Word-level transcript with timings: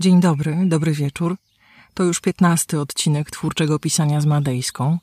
Dzień 0.00 0.20
dobry, 0.20 0.56
dobry 0.66 0.92
wieczór. 0.92 1.36
To 1.94 2.02
już 2.02 2.20
piętnasty 2.20 2.80
odcinek 2.80 3.30
twórczego 3.30 3.78
pisania 3.78 4.20
z 4.20 4.26
Madejską. 4.26 4.98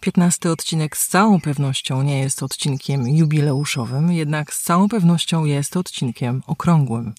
Piętnasty 0.00 0.50
odcinek 0.50 0.96
z 0.96 1.08
całą 1.08 1.40
pewnością 1.40 2.02
nie 2.02 2.18
jest 2.18 2.42
odcinkiem 2.42 3.08
jubileuszowym, 3.08 4.12
jednak 4.12 4.54
z 4.54 4.62
całą 4.62 4.88
pewnością 4.88 5.44
jest 5.44 5.76
odcinkiem 5.76 6.42
okrągłym. 6.46 7.14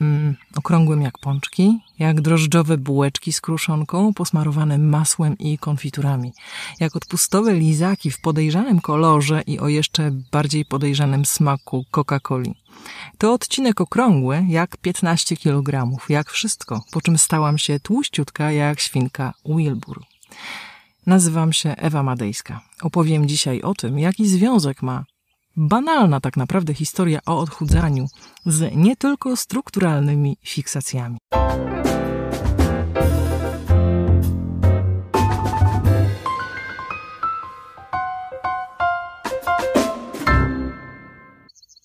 Mm, 0.00 0.36
okrągłym 0.56 1.02
jak 1.02 1.18
pączki, 1.18 1.78
jak 1.98 2.20
drożdżowe 2.20 2.78
bułeczki 2.78 3.32
z 3.32 3.40
kruszonką 3.40 4.14
posmarowane 4.14 4.78
masłem 4.78 5.38
i 5.38 5.58
konfiturami, 5.58 6.32
jak 6.80 6.96
odpustowe 6.96 7.54
lizaki 7.54 8.10
w 8.10 8.20
podejrzanym 8.20 8.80
kolorze 8.80 9.42
i 9.46 9.58
o 9.58 9.68
jeszcze 9.68 10.10
bardziej 10.32 10.64
podejrzanym 10.64 11.24
smaku 11.24 11.84
Coca-Coli. 11.92 12.54
To 13.18 13.32
odcinek 13.32 13.80
okrągły 13.80 14.44
jak 14.48 14.76
15 14.76 15.36
kg, 15.36 15.98
jak 16.08 16.30
wszystko, 16.30 16.84
po 16.92 17.00
czym 17.00 17.18
stałam 17.18 17.58
się 17.58 17.80
tłuściutka 17.80 18.52
jak 18.52 18.80
świnka 18.80 19.34
Wilbur. 19.46 20.02
Nazywam 21.06 21.52
się 21.52 21.70
Ewa 21.76 22.02
Madejska. 22.02 22.60
Opowiem 22.82 23.28
dzisiaj 23.28 23.62
o 23.62 23.74
tym, 23.74 23.98
jaki 23.98 24.28
związek 24.28 24.82
ma 24.82 25.04
banalna 25.58 26.20
tak 26.20 26.36
naprawdę 26.36 26.74
historia 26.74 27.20
o 27.26 27.38
odchudzaniu 27.38 28.06
z 28.46 28.76
nie 28.76 28.96
tylko 28.96 29.36
strukturalnymi 29.36 30.36
fiksacjami. 30.44 31.18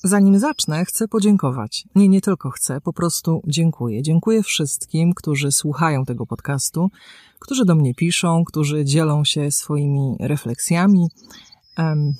Zanim 0.05 0.39
zacznę, 0.39 0.85
chcę 0.85 1.07
podziękować. 1.07 1.83
Nie, 1.95 2.09
nie 2.09 2.21
tylko 2.21 2.49
chcę, 2.49 2.81
po 2.81 2.93
prostu 2.93 3.41
dziękuję. 3.47 4.01
Dziękuję 4.01 4.43
wszystkim, 4.43 5.13
którzy 5.13 5.51
słuchają 5.51 6.05
tego 6.05 6.25
podcastu, 6.25 6.89
którzy 7.39 7.65
do 7.65 7.75
mnie 7.75 7.93
piszą, 7.93 8.43
którzy 8.45 8.85
dzielą 8.85 9.23
się 9.23 9.51
swoimi 9.51 10.15
refleksjami, 10.19 11.07
um, 11.77 12.13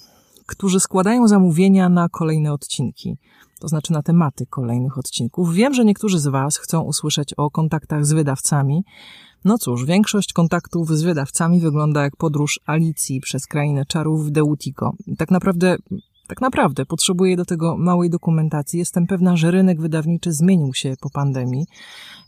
którzy 0.48 0.80
składają 0.80 1.28
zamówienia 1.28 1.90
na 1.90 2.10
kolejne 2.10 2.54
odcinki, 2.54 3.18
to 3.60 3.68
znaczy 3.68 3.94
na 3.94 4.04
tematy 4.04 4.46
kolejnych 4.46 4.98
odcinków. 4.98 5.54
Wiem, 5.54 5.74
że 5.74 5.86
niektórzy 5.86 6.20
z 6.20 6.28
Was 6.28 6.58
chcą 6.58 6.82
usłyszeć 6.82 7.34
o 7.34 7.52
kontaktach 7.52 8.06
z 8.06 8.14
wydawcami. 8.14 8.84
No 9.46 9.58
cóż, 9.58 9.86
większość 9.86 10.34
kontaktów 10.34 10.98
z 10.98 11.02
wydawcami 11.02 11.60
wygląda 11.60 12.04
jak 12.04 12.16
podróż 12.16 12.60
Alicji 12.66 13.22
przez 13.22 13.48
krainę 13.48 13.86
czarów 13.86 14.26
w 14.26 14.32
Deutico. 14.32 14.92
Tak 15.18 15.32
naprawdę 15.32 15.78
tak 16.28 16.42
naprawdę 16.42 16.86
potrzebuję 16.86 17.38
do 17.38 17.46
tego 17.46 17.78
małej 17.78 18.10
dokumentacji. 18.10 18.80
Jestem 18.80 19.08
pewna, 19.08 19.38
że 19.38 19.52
rynek 19.52 19.82
wydawniczy 19.82 20.34
zmienił 20.34 20.74
się 20.74 20.96
po 21.02 21.10
pandemii. 21.10 21.66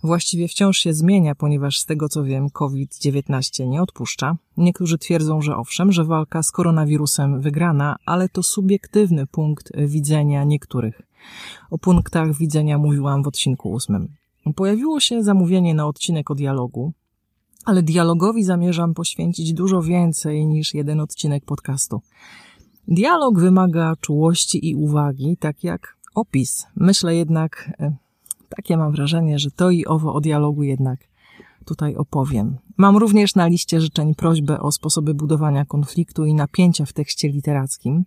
Właściwie 0.03 0.47
wciąż 0.47 0.77
się 0.77 0.93
zmienia, 0.93 1.35
ponieważ 1.35 1.79
z 1.79 1.85
tego 1.85 2.09
co 2.09 2.23
wiem, 2.23 2.49
COVID-19 2.49 3.67
nie 3.67 3.81
odpuszcza. 3.81 4.35
Niektórzy 4.57 4.97
twierdzą, 4.97 5.41
że 5.41 5.57
owszem, 5.57 5.91
że 5.91 6.03
walka 6.03 6.43
z 6.43 6.51
koronawirusem 6.51 7.41
wygrana, 7.41 7.95
ale 8.05 8.29
to 8.29 8.43
subiektywny 8.43 9.27
punkt 9.27 9.71
widzenia 9.77 10.43
niektórych. 10.43 11.01
O 11.71 11.77
punktach 11.77 12.37
widzenia 12.37 12.77
mówiłam 12.77 13.23
w 13.23 13.27
odcinku 13.27 13.71
ósmym. 13.71 14.07
Pojawiło 14.55 14.99
się 14.99 15.23
zamówienie 15.23 15.73
na 15.73 15.87
odcinek 15.87 16.31
o 16.31 16.35
dialogu, 16.35 16.93
ale 17.65 17.83
dialogowi 17.83 18.43
zamierzam 18.43 18.93
poświęcić 18.93 19.53
dużo 19.53 19.81
więcej 19.81 20.45
niż 20.45 20.73
jeden 20.73 20.99
odcinek 20.99 21.45
podcastu. 21.45 22.01
Dialog 22.87 23.39
wymaga 23.39 23.95
czułości 24.01 24.69
i 24.69 24.75
uwagi, 24.75 25.37
tak 25.37 25.63
jak 25.63 25.97
opis. 26.15 26.67
Myślę 26.75 27.15
jednak, 27.15 27.71
e, 27.79 27.95
takie 28.49 28.77
mam 28.77 28.91
wrażenie, 28.91 29.39
że 29.39 29.51
to 29.51 29.69
i 29.69 29.85
owo 29.85 30.13
o 30.13 30.21
dialogu 30.21 30.63
jednak 30.63 30.99
tutaj 31.65 31.95
opowiem. 31.95 32.57
Mam 32.77 32.97
również 32.97 33.35
na 33.35 33.47
liście 33.47 33.81
życzeń 33.81 34.15
prośbę 34.15 34.59
o 34.59 34.71
sposoby 34.71 35.13
budowania 35.13 35.65
konfliktu 35.65 36.25
i 36.25 36.33
napięcia 36.33 36.85
w 36.85 36.93
tekście 36.93 37.29
literackim. 37.29 38.03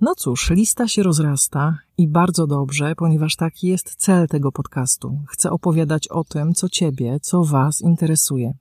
No 0.00 0.14
cóż, 0.14 0.50
lista 0.50 0.88
się 0.88 1.02
rozrasta 1.02 1.78
i 1.98 2.08
bardzo 2.08 2.46
dobrze, 2.46 2.94
ponieważ 2.96 3.36
taki 3.36 3.68
jest 3.68 3.94
cel 3.96 4.28
tego 4.28 4.52
podcastu. 4.52 5.18
Chcę 5.28 5.50
opowiadać 5.50 6.08
o 6.08 6.24
tym, 6.24 6.54
co 6.54 6.68
Ciebie, 6.68 7.20
co 7.22 7.44
Was 7.44 7.80
interesuje. 7.80 8.54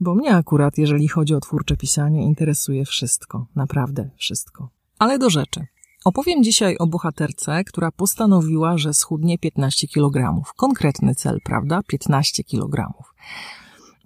Bo 0.00 0.14
mnie 0.14 0.36
akurat, 0.36 0.78
jeżeli 0.78 1.08
chodzi 1.08 1.34
o 1.34 1.40
twórcze 1.40 1.76
pisanie, 1.76 2.22
interesuje 2.22 2.84
wszystko, 2.84 3.46
naprawdę 3.54 4.10
wszystko. 4.16 4.68
Ale 4.98 5.18
do 5.18 5.30
rzeczy. 5.30 5.66
Opowiem 6.04 6.44
dzisiaj 6.44 6.76
o 6.78 6.86
bohaterce, 6.86 7.64
która 7.64 7.90
postanowiła, 7.90 8.78
że 8.78 8.94
schudnie 8.94 9.38
15 9.38 9.88
kg. 9.88 10.42
Konkretny 10.56 11.14
cel, 11.14 11.38
prawda? 11.44 11.80
15 11.86 12.44
kg. 12.44 12.92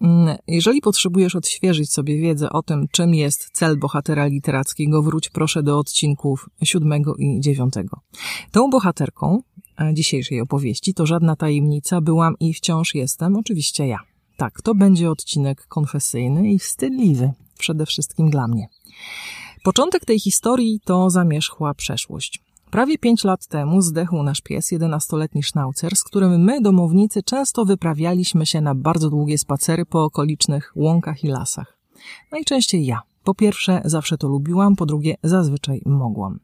Mm, 0.00 0.36
jeżeli 0.48 0.80
potrzebujesz 0.80 1.36
odświeżyć 1.36 1.92
sobie 1.92 2.18
wiedzę 2.18 2.50
o 2.50 2.62
tym, 2.62 2.86
czym 2.90 3.14
jest 3.14 3.50
cel 3.52 3.78
bohatera 3.78 4.26
literackiego, 4.26 5.02
wróć 5.02 5.28
proszę 5.28 5.62
do 5.62 5.78
odcinków 5.78 6.50
7 6.62 7.02
i 7.18 7.40
9. 7.40 7.74
Tą 8.52 8.70
bohaterką 8.70 9.42
e, 9.80 9.94
dzisiejszej 9.94 10.40
opowieści 10.40 10.94
to 10.94 11.06
żadna 11.06 11.36
tajemnica, 11.36 12.00
byłam 12.00 12.34
i 12.40 12.54
wciąż 12.54 12.94
jestem, 12.94 13.36
oczywiście 13.36 13.86
ja. 13.86 13.98
Tak, 14.38 14.62
to 14.62 14.74
będzie 14.74 15.10
odcinek 15.10 15.66
konfesyjny 15.66 16.50
i 16.50 16.58
wstydliwy, 16.58 17.32
przede 17.58 17.86
wszystkim 17.86 18.30
dla 18.30 18.48
mnie. 18.48 18.68
Początek 19.62 20.04
tej 20.04 20.20
historii 20.20 20.80
to 20.84 21.10
zamierzchła 21.10 21.74
przeszłość. 21.74 22.42
Prawie 22.70 22.98
pięć 22.98 23.24
lat 23.24 23.46
temu 23.46 23.82
zdechł 23.82 24.22
nasz 24.22 24.40
pies, 24.40 24.70
jedenastoletni 24.70 25.42
sznaucer, 25.42 25.96
z 25.96 26.04
którym 26.04 26.44
my, 26.44 26.60
domownicy, 26.60 27.22
często 27.22 27.64
wyprawialiśmy 27.64 28.46
się 28.46 28.60
na 28.60 28.74
bardzo 28.74 29.10
długie 29.10 29.38
spacery 29.38 29.86
po 29.86 30.04
okolicznych 30.04 30.72
łąkach 30.76 31.24
i 31.24 31.28
lasach. 31.28 31.78
Najczęściej 32.32 32.86
ja. 32.86 33.00
Po 33.24 33.34
pierwsze, 33.34 33.82
zawsze 33.84 34.18
to 34.18 34.28
lubiłam, 34.28 34.76
po 34.76 34.86
drugie, 34.86 35.14
zazwyczaj 35.22 35.82
mogłam. 35.86 36.40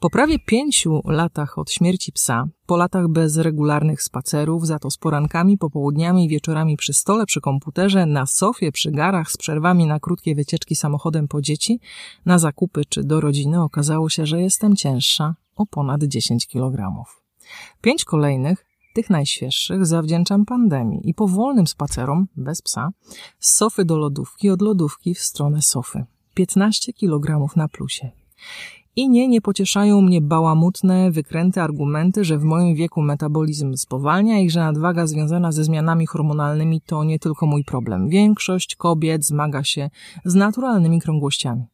Po 0.00 0.10
prawie 0.10 0.38
pięciu 0.38 1.00
latach 1.04 1.58
od 1.58 1.70
śmierci 1.70 2.12
psa, 2.12 2.48
po 2.66 2.76
latach 2.76 3.08
bez 3.08 3.36
regularnych 3.36 4.02
spacerów, 4.02 4.66
za 4.66 4.78
to 4.78 4.90
z 4.90 4.96
porankami, 4.96 5.58
popołudniami 5.58 6.24
i 6.24 6.28
wieczorami 6.28 6.76
przy 6.76 6.92
stole, 6.92 7.26
przy 7.26 7.40
komputerze, 7.40 8.06
na 8.06 8.26
sofie, 8.26 8.72
przy 8.72 8.90
garach, 8.90 9.30
z 9.30 9.36
przerwami 9.36 9.86
na 9.86 10.00
krótkie 10.00 10.34
wycieczki 10.34 10.76
samochodem 10.76 11.28
po 11.28 11.42
dzieci, 11.42 11.80
na 12.26 12.38
zakupy 12.38 12.84
czy 12.88 13.04
do 13.04 13.20
rodziny, 13.20 13.62
okazało 13.62 14.08
się, 14.08 14.26
że 14.26 14.40
jestem 14.40 14.76
cięższa 14.76 15.34
o 15.56 15.66
ponad 15.66 16.04
10 16.04 16.46
kg. 16.46 17.04
Pięć 17.80 18.04
kolejnych, 18.04 18.66
tych 18.94 19.10
najświeższych, 19.10 19.86
zawdzięczam 19.86 20.44
pandemii 20.44 21.00
i 21.04 21.14
powolnym 21.14 21.66
spacerom, 21.66 22.26
bez 22.36 22.62
psa, 22.62 22.90
z 23.38 23.56
sofy 23.56 23.84
do 23.84 23.96
lodówki, 23.96 24.50
od 24.50 24.62
lodówki 24.62 25.14
w 25.14 25.20
stronę 25.20 25.62
sofy. 25.62 26.04
15 26.34 26.92
kg 26.92 27.56
na 27.56 27.68
plusie. 27.68 28.10
I 28.96 29.08
nie, 29.08 29.28
nie 29.28 29.40
pocieszają 29.40 30.00
mnie 30.00 30.20
bałamutne, 30.20 31.10
wykręte 31.10 31.62
argumenty, 31.62 32.24
że 32.24 32.38
w 32.38 32.44
moim 32.44 32.74
wieku 32.74 33.02
metabolizm 33.02 33.76
spowalnia 33.76 34.40
i 34.40 34.50
że 34.50 34.60
nadwaga 34.60 35.06
związana 35.06 35.52
ze 35.52 35.64
zmianami 35.64 36.06
hormonalnymi 36.06 36.80
to 36.80 37.04
nie 37.04 37.18
tylko 37.18 37.46
mój 37.46 37.64
problem. 37.64 38.08
Większość 38.08 38.76
kobiet 38.76 39.26
zmaga 39.26 39.64
się 39.64 39.90
z 40.24 40.34
naturalnymi 40.34 41.00
krągłościami. 41.00 41.64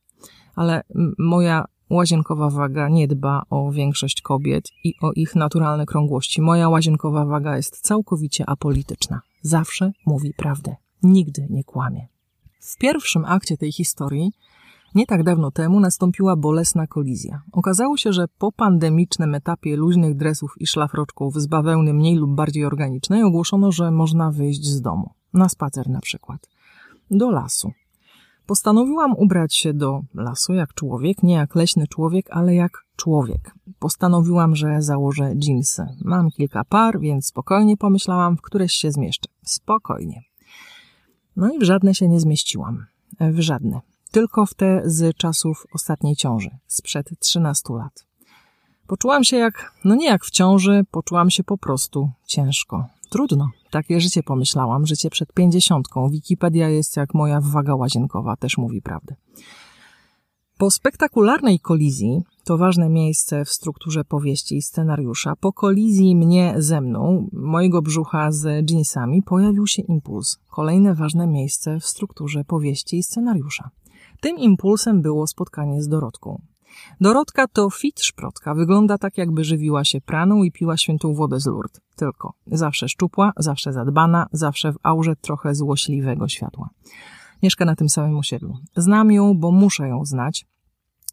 Ale 0.55 0.83
moja 1.19 1.65
łazienkowa 1.91 2.51
waga 2.51 2.89
nie 2.89 3.09
dba 3.09 3.43
o 3.51 3.71
większość 3.73 4.23
kobiet 4.23 4.69
i 4.85 4.95
o 5.03 5.13
ich 5.13 5.35
naturalne 5.35 5.87
krągłości. 5.87 6.43
Moja 6.43 6.69
łazienkowa 6.69 7.25
waga 7.25 7.57
jest 7.57 7.81
całkowicie 7.81 8.49
apolityczna. 8.49 9.21
Zawsze 9.43 9.93
mówi 10.07 10.35
prawdę. 10.37 10.77
Nigdy 11.03 11.47
nie 11.51 11.65
kłamie. 11.65 12.07
W 12.61 12.77
pierwszym 12.77 13.25
akcie 13.25 13.57
tej 13.57 13.73
historii 13.73 14.33
nie 14.95 15.07
tak 15.07 15.23
dawno 15.23 15.51
temu 15.51 15.81
nastąpiła 15.81 16.37
bolesna 16.37 16.87
kolizja. 16.87 17.43
Okazało 17.53 17.97
się, 17.97 18.13
że 18.13 18.27
po 18.39 18.53
pandemicznym 18.53 19.35
etapie 19.35 19.77
luźnych 19.77 20.17
dresów 20.17 20.55
i 20.61 20.67
szlafroczków 20.67 21.41
z 21.41 21.47
bawełny 21.47 21.95
mniej 21.95 22.17
lub 22.17 22.35
bardziej 22.35 22.65
organicznej 22.65 23.23
ogłoszono, 23.23 23.73
że 23.73 23.91
można 23.91 24.31
wyjść 24.31 24.65
z 24.65 24.81
domu. 24.81 25.11
Na 25.35 25.49
spacer 25.49 25.89
na 25.89 26.01
przykład. 26.01 26.49
Do 27.11 27.31
lasu. 27.31 27.73
Postanowiłam 28.47 29.15
ubrać 29.17 29.57
się 29.57 29.75
do 29.75 30.03
lasu 30.15 30.55
jak 30.55 30.75
człowiek, 30.75 31.23
nie 31.23 31.35
jak 31.35 31.55
leśny 31.55 31.87
człowiek, 31.87 32.27
ale 32.31 32.55
jak 32.55 32.85
człowiek. 32.97 33.55
Postanowiłam, 33.79 34.57
że 34.57 34.83
założę 34.83 35.35
dżinsy. 35.37 35.87
Mam 36.05 36.31
kilka 36.31 36.65
par, 36.65 37.01
więc 37.01 37.27
spokojnie 37.27 37.77
pomyślałam, 37.77 38.37
w 38.37 38.43
któreś 38.43 38.73
się 38.73 38.93
zmieszczę. 38.93 39.29
Spokojnie. 39.43 40.23
No 41.37 41.53
i 41.53 41.59
w 41.59 41.63
żadne 41.63 41.95
się 41.95 42.09
nie 42.09 42.21
zmieściłam. 42.21 42.87
W 43.21 43.41
żadne 43.41 43.81
tylko 44.13 44.47
w 44.47 44.55
te 44.55 44.83
z 44.85 45.17
czasów 45.17 45.67
ostatniej 45.75 46.17
ciąży, 46.17 46.51
sprzed 46.67 47.11
13 47.19 47.75
lat. 47.75 48.07
Poczułam 48.87 49.25
się 49.25 49.37
jak, 49.37 49.75
no 49.85 49.95
nie 49.95 50.07
jak 50.07 50.25
w 50.25 50.31
ciąży, 50.31 50.83
poczułam 50.91 51.31
się 51.31 51.45
po 51.45 51.59
prostu 51.59 52.11
ciężko. 52.27 52.87
Trudno. 53.11 53.51
Takie 53.71 54.01
życie 54.01 54.23
pomyślałam, 54.23 54.87
życie 54.87 55.11
przed 55.11 55.33
pięćdziesiątką. 55.33 56.09
Wikipedia 56.09 56.69
jest 56.69 56.97
jak 56.97 57.15
moja 57.15 57.41
waga 57.41 57.75
łazienkowa, 57.75 58.37
też 58.37 58.59
mówi 58.59 58.83
prawdę. 58.83 59.15
Po 60.59 60.71
spektakularnej 60.71 61.61
kolizji 61.61 62.23
to 62.45 62.59
ważne 62.59 62.89
miejsce 62.89 63.45
w 63.45 63.49
strukturze 63.49 64.05
powieści 64.05 64.57
i 64.57 64.63
scenariusza, 64.63 65.37
po 65.37 65.53
kolizji 65.53 66.17
mnie 66.17 66.55
ze 66.57 66.81
mną, 66.81 67.29
mojego 67.33 67.83
brzucha 67.83 68.33
z 68.33 68.71
jeansami, 68.71 69.23
pojawił 69.23 69.67
się 69.67 69.83
impuls. 69.83 70.39
Kolejne 70.51 70.95
ważne 70.95 71.27
miejsce 71.27 71.81
w 71.81 71.87
strukturze 71.87 72.45
powieści 72.45 72.99
i 72.99 73.03
scenariusza. 73.03 73.71
Tym 74.23 74.39
impulsem 74.39 75.03
było 75.03 75.27
spotkanie 75.27 75.83
z 75.83 75.89
Dorotką. 75.89 76.43
Dorotka 77.01 77.49
to 77.49 77.71
fit 77.71 78.01
szprotka. 78.01 78.55
Wygląda 78.55 78.99
tak, 78.99 79.19
jakby 79.19 79.45
żywiła 79.45 79.85
się 79.85 80.01
praną 80.01 80.43
i 80.43 80.53
piła 80.53 80.77
świętą 80.77 81.15
wodę 81.15 81.41
z 81.41 81.47
lurt. 81.47 81.81
Tylko 81.97 82.35
zawsze 82.47 82.89
szczupła, 82.89 83.33
zawsze 83.37 83.73
zadbana, 83.73 84.27
zawsze 84.33 84.73
w 84.73 84.77
aurze 84.83 85.17
trochę 85.17 85.55
złośliwego 85.55 86.29
światła. 86.29 86.69
Mieszka 87.43 87.65
na 87.65 87.77
tym 87.77 87.89
samym 87.89 88.19
osiedlu. 88.19 88.55
Znam 88.77 89.13
ją, 89.13 89.39
bo 89.39 89.51
muszę 89.51 89.89
ją 89.89 90.05
znać. 90.05 90.47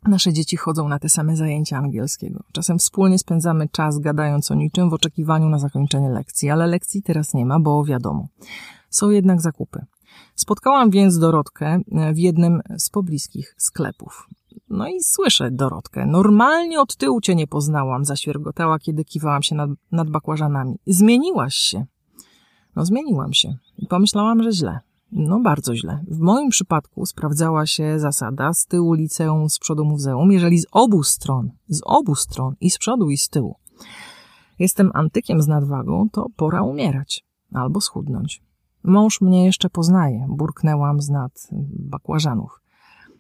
Nasze 0.08 0.34
dzieci 0.34 0.58
chodzą 0.58 0.88
na 0.88 1.00
te 1.00 1.10
same 1.10 1.36
zajęcia 1.36 1.78
angielskiego. 1.78 2.44
Czasem 2.52 2.80
wspólnie 2.80 3.20
spędzamy 3.20 3.70
czas 3.70 4.00
gadając 4.00 4.52
o 4.52 4.56
niczym 4.56 4.90
w 4.90 4.94
oczekiwaniu 4.94 5.50
na 5.50 5.60
zakończenie 5.60 6.10
lekcji, 6.10 6.50
ale 6.50 6.68
lekcji 6.68 7.04
teraz 7.04 7.34
nie 7.34 7.46
ma, 7.46 7.60
bo 7.60 7.84
wiadomo. 7.86 8.28
Są 8.90 9.10
jednak 9.10 9.42
zakupy. 9.42 9.86
Spotkałam 10.36 10.90
więc 10.90 11.20
Dorotkę 11.20 11.80
w 12.14 12.18
jednym 12.18 12.62
z 12.78 12.90
pobliskich 12.90 13.56
sklepów. 13.58 14.28
No 14.70 14.88
i 14.88 15.04
słyszę 15.04 15.52
Dorotkę. 15.52 16.06
Normalnie 16.06 16.82
od 16.82 16.96
tyłu 16.96 17.22
cię 17.22 17.36
nie 17.36 17.48
poznałam, 17.48 18.06
zaświergotała, 18.06 18.80
kiedy 18.80 19.06
kiwałam 19.06 19.44
się 19.44 19.56
nad, 19.56 19.70
nad 19.92 20.10
bakłażanami. 20.10 20.76
Zmieniłaś 20.88 21.56
się. 21.56 21.86
No 22.76 22.86
zmieniłam 22.86 23.34
się. 23.34 23.58
I 23.78 23.88
pomyślałam, 23.88 24.44
że 24.44 24.52
źle. 24.52 24.80
No 25.12 25.40
bardzo 25.40 25.76
źle. 25.76 26.04
W 26.08 26.20
moim 26.20 26.50
przypadku 26.50 27.06
sprawdzała 27.06 27.66
się 27.68 28.00
zasada 28.00 28.54
z 28.54 28.66
tyłu 28.66 28.94
liceum, 28.94 29.50
z 29.50 29.60
przodu 29.60 29.86
muzeum, 29.86 30.32
jeżeli 30.32 30.60
z 30.60 30.66
obu 30.72 31.04
stron, 31.04 31.52
z 31.68 31.82
obu 31.86 32.16
stron, 32.16 32.56
i 32.62 32.70
z 32.70 32.78
przodu, 32.78 33.10
i 33.10 33.18
z 33.18 33.30
tyłu, 33.30 33.56
jestem 34.60 34.92
antykiem 34.94 35.42
z 35.42 35.48
nadwagą, 35.48 36.10
to 36.12 36.26
pora 36.36 36.62
umierać 36.64 37.26
albo 37.54 37.82
schudnąć. 37.82 38.42
Mąż 38.90 39.22
mnie 39.22 39.46
jeszcze 39.46 39.70
poznaje, 39.70 40.26
burknęłam 40.30 41.02
z 41.02 41.10
nad 41.10 41.48
bakłażanów. 41.70 42.62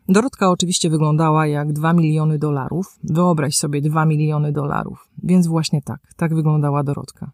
Dorotka 0.07 0.49
oczywiście 0.49 0.89
wyglądała 0.89 1.47
jak 1.47 1.73
dwa 1.73 1.93
miliony 1.93 2.37
dolarów. 2.37 2.99
Wyobraź 3.03 3.57
sobie 3.57 3.81
dwa 3.81 4.05
miliony 4.05 4.51
dolarów. 4.51 5.09
Więc 5.23 5.47
właśnie 5.47 5.81
tak, 5.81 5.99
tak 6.15 6.35
wyglądała 6.35 6.83
Dorotka. 6.83 7.31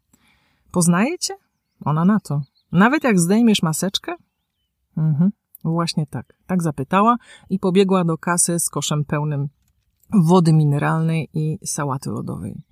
Poznajecie? 0.72 1.34
Ona 1.86 2.06
na 2.06 2.20
to. 2.20 2.42
Nawet 2.72 3.04
jak 3.04 3.20
zdejmiesz 3.20 3.64
maseczkę? 3.64 4.16
Mhm, 4.98 5.32
właśnie 5.64 6.08
tak. 6.08 6.34
Tak 6.48 6.64
zapytała 6.64 7.16
i 7.50 7.60
pobiegła 7.60 8.04
do 8.04 8.18
kasy 8.18 8.60
z 8.60 8.70
koszem 8.70 9.06
pełnym 9.06 9.48
wody 10.14 10.54
mineralnej 10.54 11.30
i 11.34 11.60
sałaty 11.66 12.10
lodowej. 12.10 12.64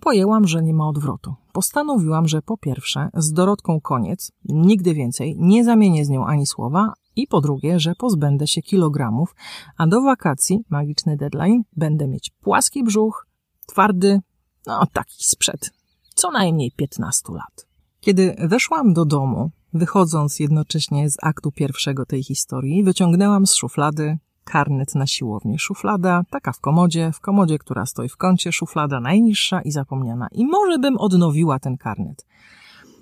Pojęłam, 0.00 0.46
że 0.46 0.62
nie 0.62 0.74
ma 0.74 0.88
odwrotu. 0.88 1.34
Postanowiłam, 1.52 2.28
że 2.28 2.42
po 2.42 2.56
pierwsze, 2.56 3.08
z 3.14 3.32
Dorotką 3.32 3.80
koniec, 3.80 4.32
nigdy 4.44 4.94
więcej, 4.94 5.36
nie 5.38 5.64
zamienię 5.64 6.04
z 6.04 6.08
nią 6.08 6.26
ani 6.26 6.46
słowa, 6.46 6.92
i 7.16 7.26
po 7.26 7.40
drugie, 7.40 7.80
że 7.80 7.94
pozbędę 7.94 8.46
się 8.46 8.62
kilogramów, 8.62 9.34
a 9.76 9.86
do 9.86 10.02
wakacji, 10.02 10.64
magiczny 10.70 11.16
deadline, 11.16 11.62
będę 11.76 12.08
mieć 12.08 12.30
płaski 12.40 12.84
brzuch, 12.84 13.26
twardy, 13.66 14.20
no 14.66 14.86
taki 14.92 15.24
sprzed 15.24 15.70
co 16.16 16.30
najmniej 16.30 16.72
15 16.76 17.32
lat. 17.32 17.66
Kiedy 18.00 18.36
weszłam 18.38 18.94
do 18.94 19.04
domu, 19.04 19.50
wychodząc 19.72 20.40
jednocześnie 20.40 21.10
z 21.10 21.16
aktu 21.22 21.52
pierwszego 21.52 22.06
tej 22.06 22.22
historii, 22.22 22.84
wyciągnęłam 22.84 23.46
z 23.46 23.54
szuflady 23.54 24.18
karnet 24.46 24.94
na 24.94 25.06
siłownię. 25.06 25.58
Szuflada, 25.58 26.22
taka 26.30 26.52
w 26.52 26.60
komodzie, 26.60 27.12
w 27.12 27.20
komodzie, 27.20 27.58
która 27.58 27.86
stoi 27.86 28.08
w 28.08 28.16
kącie, 28.16 28.52
szuflada 28.52 29.00
najniższa 29.00 29.60
i 29.62 29.70
zapomniana. 29.70 30.28
I 30.32 30.46
może 30.46 30.78
bym 30.78 30.98
odnowiła 30.98 31.58
ten 31.58 31.76
karnet. 31.76 32.26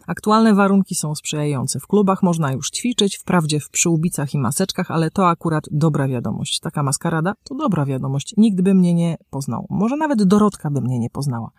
Aktualne 0.07 0.55
warunki 0.55 0.95
są 0.95 1.15
sprzyjające. 1.15 1.81
W 1.81 1.87
klubach 1.87 2.23
można 2.23 2.53
już 2.53 2.71
ćwiczyć, 2.71 3.17
wprawdzie 3.17 3.61
w 3.61 3.71
przyłbicach 3.71 4.35
i 4.35 4.39
maseczkach, 4.39 4.91
ale 4.91 5.11
to 5.11 5.29
akurat 5.29 5.65
dobra 5.71 6.09
wiadomość. 6.09 6.61
Taka 6.61 6.83
maskarada 6.83 7.35
to 7.45 7.55
dobra 7.55 7.85
wiadomość. 7.85 8.35
Nikt 8.37 8.61
by 8.61 8.75
mnie 8.75 8.95
nie 8.95 9.17
poznał. 9.31 9.67
Może 9.71 9.97
nawet 9.97 10.23
Dorotka 10.23 10.71
by 10.71 10.81
mnie 10.81 10.99
nie 10.99 11.11
poznała. 11.11 11.51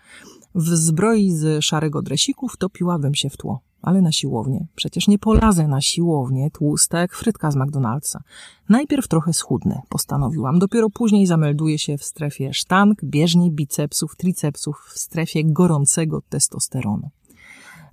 W 0.55 0.67
zbroi 0.67 1.31
z 1.31 1.63
szarego 1.63 2.01
dresików 2.01 2.57
topiłabym 2.57 3.15
się 3.15 3.29
w 3.29 3.37
tło. 3.37 3.59
Ale 3.85 4.01
na 4.01 4.11
siłownię. 4.11 4.67
Przecież 4.75 5.07
nie 5.07 5.19
polazę 5.19 5.67
na 5.67 5.81
siłownię 5.81 6.51
tłusta 6.51 6.99
jak 6.99 7.15
frytka 7.15 7.51
z 7.51 7.55
McDonald'sa. 7.55 8.17
Najpierw 8.69 9.07
trochę 9.07 9.33
schudnę, 9.33 9.81
postanowiłam. 9.89 10.59
Dopiero 10.59 10.89
później 10.89 11.27
zamelduję 11.27 11.79
się 11.79 11.97
w 11.97 12.03
strefie 12.03 12.53
sztank, 12.53 13.03
bieżni, 13.03 13.51
bicepsów, 13.51 14.15
tricepsów, 14.15 14.89
w 14.93 14.99
strefie 14.99 15.43
gorącego 15.45 16.21
testosteronu 16.29 17.09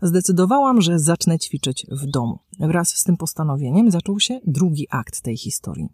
zdecydowałam, 0.03 0.81
że 0.81 0.99
zacznę 0.99 1.39
ćwiczyć 1.39 1.87
w 1.91 2.07
domu. 2.07 2.39
Wraz 2.61 2.89
z 2.89 3.05
tym 3.05 3.17
postanowieniem 3.17 3.91
zaczął 3.91 4.21
się 4.21 4.41
drugi 4.47 4.87
akt 4.91 5.21
tej 5.21 5.37
historii. 5.37 5.89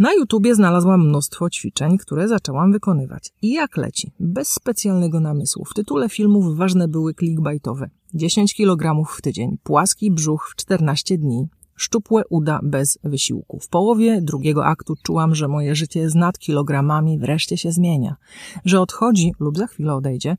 Na 0.00 0.12
YouTubie 0.12 0.54
znalazłam 0.54 1.08
mnóstwo 1.08 1.50
ćwiczeń, 1.50 1.98
które 1.98 2.28
zaczęłam 2.28 2.72
wykonywać. 2.72 3.32
I 3.42 3.52
jak 3.52 3.76
leci? 3.76 4.12
Bez 4.20 4.52
specjalnego 4.52 5.20
namysłu. 5.20 5.64
W 5.64 5.74
tytule 5.74 6.08
filmów 6.08 6.56
ważne 6.56 6.88
były 6.88 7.14
clickbaitowe. 7.14 7.90
10 8.14 8.54
kg 8.54 9.04
w 9.16 9.22
tydzień, 9.22 9.58
płaski 9.62 10.10
brzuch 10.10 10.48
w 10.52 10.56
14 10.56 11.18
dni, 11.18 11.48
szczupłe 11.80 12.22
uda 12.30 12.60
bez 12.62 12.98
wysiłku. 13.04 13.58
W 13.60 13.68
połowie 13.68 14.20
drugiego 14.20 14.66
aktu 14.66 14.94
czułam, 15.02 15.34
że 15.34 15.48
moje 15.48 15.74
życie 15.74 16.10
z 16.10 16.14
nad 16.14 16.38
kilogramami 16.38 17.18
wreszcie 17.18 17.56
się 17.56 17.72
zmienia, 17.72 18.16
że 18.64 18.80
odchodzi 18.80 19.32
lub 19.40 19.58
za 19.58 19.66
chwilę 19.66 19.94
odejdzie 19.94 20.36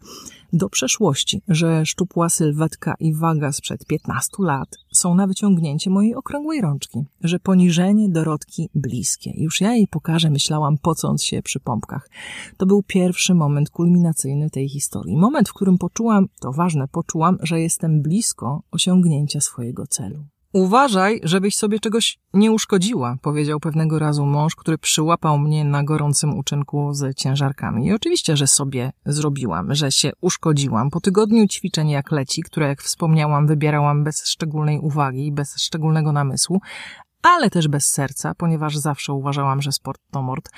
do 0.54 0.70
przeszłości, 0.70 1.42
że 1.48 1.86
szczupła 1.86 2.30
sylwetka 2.30 2.96
i 3.00 3.14
waga 3.14 3.52
sprzed 3.52 3.86
15 3.86 4.30
lat 4.40 4.78
są 4.94 5.16
na 5.16 5.28
wyciągnięcie 5.28 5.90
mojej 5.90 6.16
okrągłej 6.16 6.62
rączki, 6.62 7.00
że 7.24 7.40
poniżenie 7.40 8.10
Dorotki 8.10 8.70
bliskie. 8.76 9.32
Już 9.36 9.62
ja 9.62 9.74
jej 9.74 9.88
pokażę, 9.88 10.30
myślałam, 10.30 10.78
pocąc 10.78 11.24
się 11.24 11.42
przy 11.42 11.60
pompkach. 11.60 12.10
To 12.58 12.66
był 12.66 12.84
pierwszy 12.84 13.34
moment 13.34 13.70
kulminacyjny 13.70 14.50
tej 14.50 14.70
historii. 14.70 15.18
Moment, 15.18 15.50
w 15.50 15.54
którym 15.54 15.78
poczułam, 15.78 16.28
to 16.40 16.52
ważne, 16.52 16.88
poczułam, 16.88 17.38
że 17.42 17.62
jestem 17.62 18.02
blisko 18.02 18.64
osiągnięcia 18.72 19.42
swojego 19.42 19.88
celu. 19.88 20.26
Uważaj, 20.54 21.20
żebyś 21.24 21.58
sobie 21.58 21.80
czegoś 21.80 22.20
nie 22.34 22.52
uszkodziła, 22.52 23.18
powiedział 23.22 23.60
pewnego 23.60 24.00
razu 24.00 24.26
mąż, 24.26 24.56
który 24.56 24.78
przyłapał 24.78 25.40
mnie 25.40 25.66
na 25.66 25.84
gorącym 25.84 26.38
uczynku 26.38 26.94
z 26.94 27.18
ciężarkami. 27.18 27.86
I 27.86 27.94
oczywiście, 27.94 28.38
że 28.38 28.48
sobie 28.48 28.92
zrobiłam, 29.06 29.76
że 29.76 29.92
się 29.92 30.12
uszkodziłam. 30.22 30.90
Po 30.90 31.02
tygodniu 31.02 31.48
ćwiczeń 31.48 31.90
jak 31.90 32.12
leci, 32.12 32.44
które 32.44 32.68
jak 32.68 32.82
wspomniałam, 32.82 33.48
wybierałam 33.48 34.04
bez 34.04 34.28
szczególnej 34.28 34.80
uwagi 34.80 35.32
bez 35.32 35.62
szczególnego 35.62 36.12
namysłu, 36.12 36.62
ale 37.22 37.50
też 37.50 37.68
bez 37.68 37.86
serca, 37.86 38.36
ponieważ 38.36 38.78
zawsze 38.78 39.14
uważałam, 39.14 39.62
że 39.62 39.72
sport 39.72 40.02
to 40.12 40.22
mord. 40.22 40.50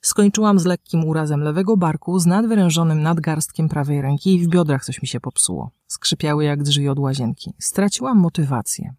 Skończyłam 0.00 0.58
z 0.58 0.64
lekkim 0.64 1.04
urazem 1.04 1.40
lewego 1.40 1.76
barku, 1.76 2.18
z 2.18 2.26
nadwyrężonym 2.26 3.02
nadgarstkiem 3.02 3.68
prawej 3.68 4.02
ręki 4.02 4.34
i 4.34 4.38
w 4.40 4.48
biodrach 4.48 4.84
coś 4.84 5.02
mi 5.02 5.08
się 5.08 5.20
popsuło. 5.20 5.70
Skrzypiały 5.86 6.44
jak 6.44 6.62
drzwi 6.62 6.88
od 6.88 6.98
łazienki. 6.98 7.54
Straciłam 7.58 8.18
motywację. 8.18 8.94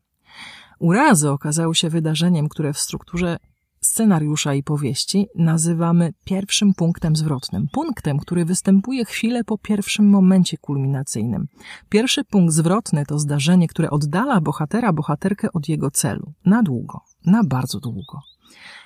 Urazy 0.79 1.29
okazały 1.29 1.75
się 1.75 1.89
wydarzeniem, 1.89 2.49
które 2.49 2.73
w 2.73 2.79
strukturze 2.79 3.37
scenariusza 3.81 4.53
i 4.53 4.63
powieści 4.63 5.27
nazywamy 5.35 6.13
pierwszym 6.25 6.73
punktem 6.73 7.15
zwrotnym. 7.15 7.67
Punktem, 7.71 8.19
który 8.19 8.45
występuje 8.45 9.05
chwilę 9.05 9.43
po 9.43 9.57
pierwszym 9.57 10.09
momencie 10.09 10.57
kulminacyjnym. 10.57 11.47
Pierwszy 11.89 12.23
punkt 12.23 12.53
zwrotny 12.53 13.05
to 13.05 13.19
zdarzenie, 13.19 13.67
które 13.67 13.89
oddala 13.89 14.41
bohatera, 14.41 14.93
bohaterkę 14.93 15.47
od 15.53 15.69
jego 15.69 15.91
celu. 15.91 16.33
Na 16.45 16.63
długo, 16.63 17.01
na 17.25 17.43
bardzo 17.43 17.79
długo. 17.79 18.19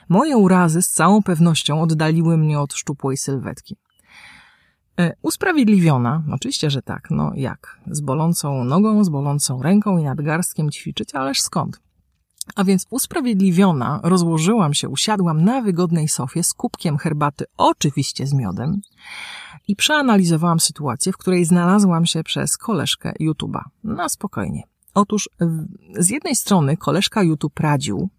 Moje 0.09 0.38
urazy 0.38 0.81
z 0.81 0.89
całą 0.89 1.23
pewnością 1.23 1.81
oddaliły 1.81 2.38
mnie 2.38 2.59
od 2.59 2.73
szczupłej 2.73 3.17
sylwetki. 3.17 3.75
E, 5.00 5.13
usprawiedliwiona, 5.21 6.23
oczywiście, 6.31 6.69
że 6.69 6.81
tak, 6.81 7.07
no 7.12 7.31
jak? 7.35 7.79
Z 7.88 8.01
bolącą 8.01 8.63
nogą, 8.63 9.03
z 9.03 9.09
bolącą 9.09 9.62
ręką 9.62 9.97
i 9.97 10.03
nadgarstkiem 10.03 10.71
ćwiczyć, 10.71 11.15
ależ 11.15 11.41
skąd? 11.41 11.79
A 12.55 12.63
więc 12.63 12.85
usprawiedliwiona 12.89 14.00
rozłożyłam 14.03 14.73
się, 14.73 14.89
usiadłam 14.89 15.43
na 15.43 15.62
wygodnej 15.62 16.07
sofie 16.07 16.43
z 16.43 16.53
kubkiem 16.53 16.97
herbaty, 16.97 17.45
oczywiście 17.57 18.27
z 18.27 18.33
miodem, 18.33 18.81
i 19.67 19.75
przeanalizowałam 19.75 20.59
sytuację, 20.59 21.13
w 21.13 21.17
której 21.17 21.45
znalazłam 21.45 22.05
się 22.05 22.23
przez 22.23 22.57
koleżkę 22.57 23.13
YouTube'a. 23.21 23.62
Na 23.83 24.09
spokojnie. 24.09 24.63
Otóż 24.93 25.29
z 26.00 26.09
jednej 26.09 26.35
strony 26.35 26.77
koleżka 26.77 27.23
YouTube 27.23 27.59
radził, 27.59 28.09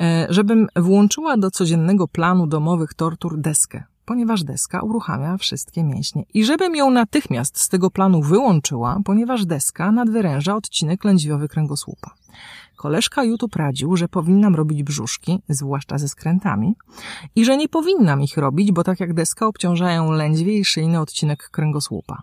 e, 0.00 0.26
żebym 0.30 0.66
włączyła 0.76 1.36
do 1.36 1.50
codziennego 1.50 2.08
planu 2.08 2.46
domowych 2.46 2.94
tortur 2.94 3.40
deskę 3.40 3.84
ponieważ 4.08 4.44
deska 4.44 4.80
uruchamia 4.82 5.36
wszystkie 5.36 5.84
mięśnie. 5.84 6.24
I 6.34 6.44
żebym 6.44 6.76
ją 6.76 6.90
natychmiast 6.90 7.60
z 7.60 7.68
tego 7.68 7.90
planu 7.90 8.22
wyłączyła, 8.22 9.00
ponieważ 9.04 9.46
deska 9.46 9.92
nadwyręża 9.92 10.56
odcinek 10.56 11.04
lędźwiowy 11.04 11.48
kręgosłupa. 11.48 12.10
Koleżka 12.76 13.24
YouTube 13.24 13.56
radził, 13.56 13.96
że 13.96 14.08
powinnam 14.08 14.54
robić 14.54 14.82
brzuszki, 14.82 15.38
zwłaszcza 15.48 15.98
ze 15.98 16.08
skrętami, 16.08 16.76
i 17.36 17.44
że 17.44 17.56
nie 17.56 17.68
powinnam 17.68 18.22
ich 18.22 18.36
robić, 18.36 18.72
bo 18.72 18.84
tak 18.84 19.00
jak 19.00 19.14
deska 19.14 19.46
obciążają 19.46 20.12
lędźwie 20.12 20.58
i 20.58 20.64
szyjny 20.64 21.00
odcinek 21.00 21.50
kręgosłupa. 21.50 22.22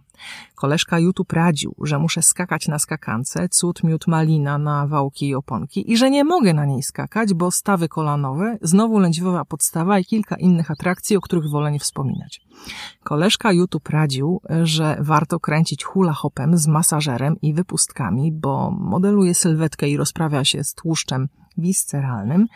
Koleżka 0.56 1.00
YouTube 1.00 1.34
radził, 1.34 1.76
że 1.82 2.00
muszę 2.00 2.22
skakać 2.22 2.68
na 2.68 2.80
skakance, 2.80 3.50
cud 3.50 3.84
miód 3.84 4.08
malina 4.08 4.58
na 4.58 4.88
wałki 4.88 5.28
i 5.28 5.36
oponki 5.36 5.92
i 5.92 5.98
że 5.98 6.10
nie 6.10 6.24
mogę 6.24 6.54
na 6.54 6.66
niej 6.66 6.84
skakać, 6.84 7.34
bo 7.34 7.52
stawy 7.52 7.88
kolanowe, 7.88 8.58
znowu 8.62 9.00
lędźwiowa 9.00 9.46
podstawa 9.46 10.00
i 10.00 10.06
kilka 10.06 10.36
innych 10.36 10.72
atrakcji, 10.72 11.18
o 11.18 11.22
których 11.22 11.50
wolę 11.52 11.72
nie 11.72 11.80
wspominać. 11.80 12.42
Koleżka 13.04 13.52
YouTube 13.52 13.90
radził, 13.90 14.42
że 14.64 14.98
warto 15.00 15.40
kręcić 15.40 15.84
hula 15.84 16.14
hopem 16.14 16.58
z 16.58 16.68
masażerem 16.68 17.36
i 17.42 17.54
wypustkami, 17.54 18.32
bo 18.32 18.72
modeluje 18.72 19.34
sylwetkę 19.34 19.90
i 19.90 19.98
rozprawia 19.98 20.46
się 20.46 20.64
z 20.64 20.74
tłuszczem 20.74 21.28
visceralnym 21.58 22.48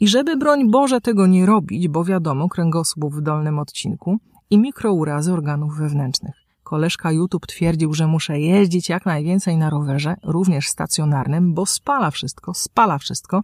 i 0.00 0.08
żeby 0.08 0.36
broń 0.36 0.70
Boże 0.70 1.00
tego 1.00 1.26
nie 1.26 1.46
robić, 1.46 1.88
bo 1.88 2.04
wiadomo, 2.04 2.48
kręgosłup 2.48 3.14
w 3.14 3.20
dolnym 3.20 3.58
odcinku 3.58 4.18
i 4.50 4.58
mikrourazy 4.58 5.32
organów 5.32 5.76
wewnętrznych. 5.78 6.47
Koleżka 6.68 7.12
YouTube 7.12 7.46
twierdził, 7.46 7.94
że 7.94 8.06
muszę 8.06 8.40
jeździć 8.40 8.88
jak 8.88 9.06
najwięcej 9.06 9.56
na 9.56 9.70
rowerze, 9.70 10.16
również 10.24 10.68
stacjonarnym, 10.68 11.54
bo 11.54 11.66
spala 11.66 12.10
wszystko, 12.10 12.54
spala 12.54 12.98
wszystko 12.98 13.42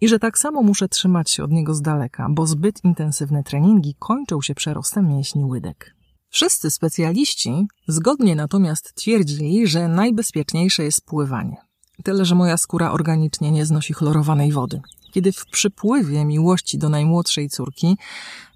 i 0.00 0.08
że 0.08 0.18
tak 0.18 0.38
samo 0.38 0.62
muszę 0.62 0.88
trzymać 0.88 1.30
się 1.30 1.44
od 1.44 1.50
niego 1.50 1.74
z 1.74 1.82
daleka, 1.82 2.26
bo 2.30 2.46
zbyt 2.46 2.84
intensywne 2.84 3.42
treningi 3.42 3.94
kończą 3.98 4.42
się 4.42 4.54
przerostem 4.54 5.08
mięśni 5.08 5.44
łydek. 5.44 5.94
Wszyscy 6.28 6.70
specjaliści 6.70 7.66
zgodnie 7.88 8.36
natomiast 8.36 8.94
twierdzili, 8.94 9.66
że 9.66 9.88
najbezpieczniejsze 9.88 10.84
jest 10.84 11.04
pływanie. 11.04 11.56
Tyle, 12.04 12.24
że 12.24 12.34
moja 12.34 12.56
skóra 12.56 12.92
organicznie 12.92 13.50
nie 13.50 13.66
znosi 13.66 13.92
chlorowanej 13.92 14.52
wody. 14.52 14.80
Kiedy 15.16 15.32
w 15.32 15.46
przypływie 15.46 16.24
miłości 16.24 16.78
do 16.78 16.88
najmłodszej 16.88 17.48
córki 17.48 17.98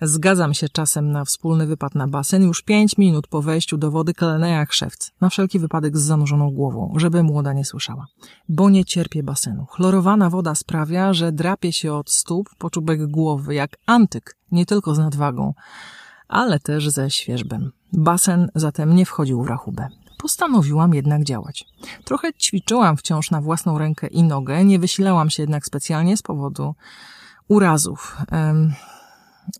zgadzam 0.02 0.54
się 0.54 0.68
czasem 0.68 1.12
na 1.12 1.24
wspólny 1.24 1.66
wypad 1.66 1.94
na 1.94 2.08
basen, 2.08 2.42
już 2.42 2.62
pięć 2.62 2.98
minut 2.98 3.26
po 3.26 3.42
wejściu 3.42 3.78
do 3.78 3.90
wody 3.90 4.14
klnę 4.14 4.50
jak 4.50 4.72
szewc, 4.72 5.10
na 5.20 5.28
wszelki 5.28 5.58
wypadek 5.58 5.98
z 5.98 6.02
zanurzoną 6.02 6.50
głową, 6.50 6.94
żeby 6.96 7.22
młoda 7.22 7.52
nie 7.52 7.64
słyszała. 7.64 8.06
Bo 8.48 8.70
nie 8.70 8.84
cierpię 8.84 9.22
basenu. 9.22 9.66
Chlorowana 9.66 10.30
woda 10.30 10.54
sprawia, 10.54 11.12
że 11.12 11.32
drapie 11.32 11.72
się 11.72 11.94
od 11.94 12.10
stóp 12.10 12.50
po 12.58 12.70
czubek 12.70 13.06
głowy, 13.06 13.54
jak 13.54 13.76
antyk, 13.86 14.36
nie 14.52 14.66
tylko 14.66 14.94
z 14.94 14.98
nadwagą, 14.98 15.54
ale 16.28 16.58
też 16.58 16.88
ze 16.88 17.10
świeżbem. 17.10 17.72
Basen 17.92 18.50
zatem 18.54 18.94
nie 18.94 19.06
wchodził 19.06 19.42
w 19.42 19.46
rachubę 19.46 19.88
postanowiłam 20.22 20.94
jednak 20.94 21.24
działać. 21.24 21.66
Trochę 22.04 22.32
ćwiczyłam 22.32 22.96
wciąż 22.96 23.30
na 23.30 23.40
własną 23.40 23.78
rękę 23.78 24.06
i 24.06 24.22
nogę, 24.22 24.64
nie 24.64 24.78
wysilałam 24.78 25.30
się 25.30 25.42
jednak 25.42 25.66
specjalnie 25.66 26.16
z 26.16 26.22
powodu 26.22 26.74
urazów. 27.48 28.16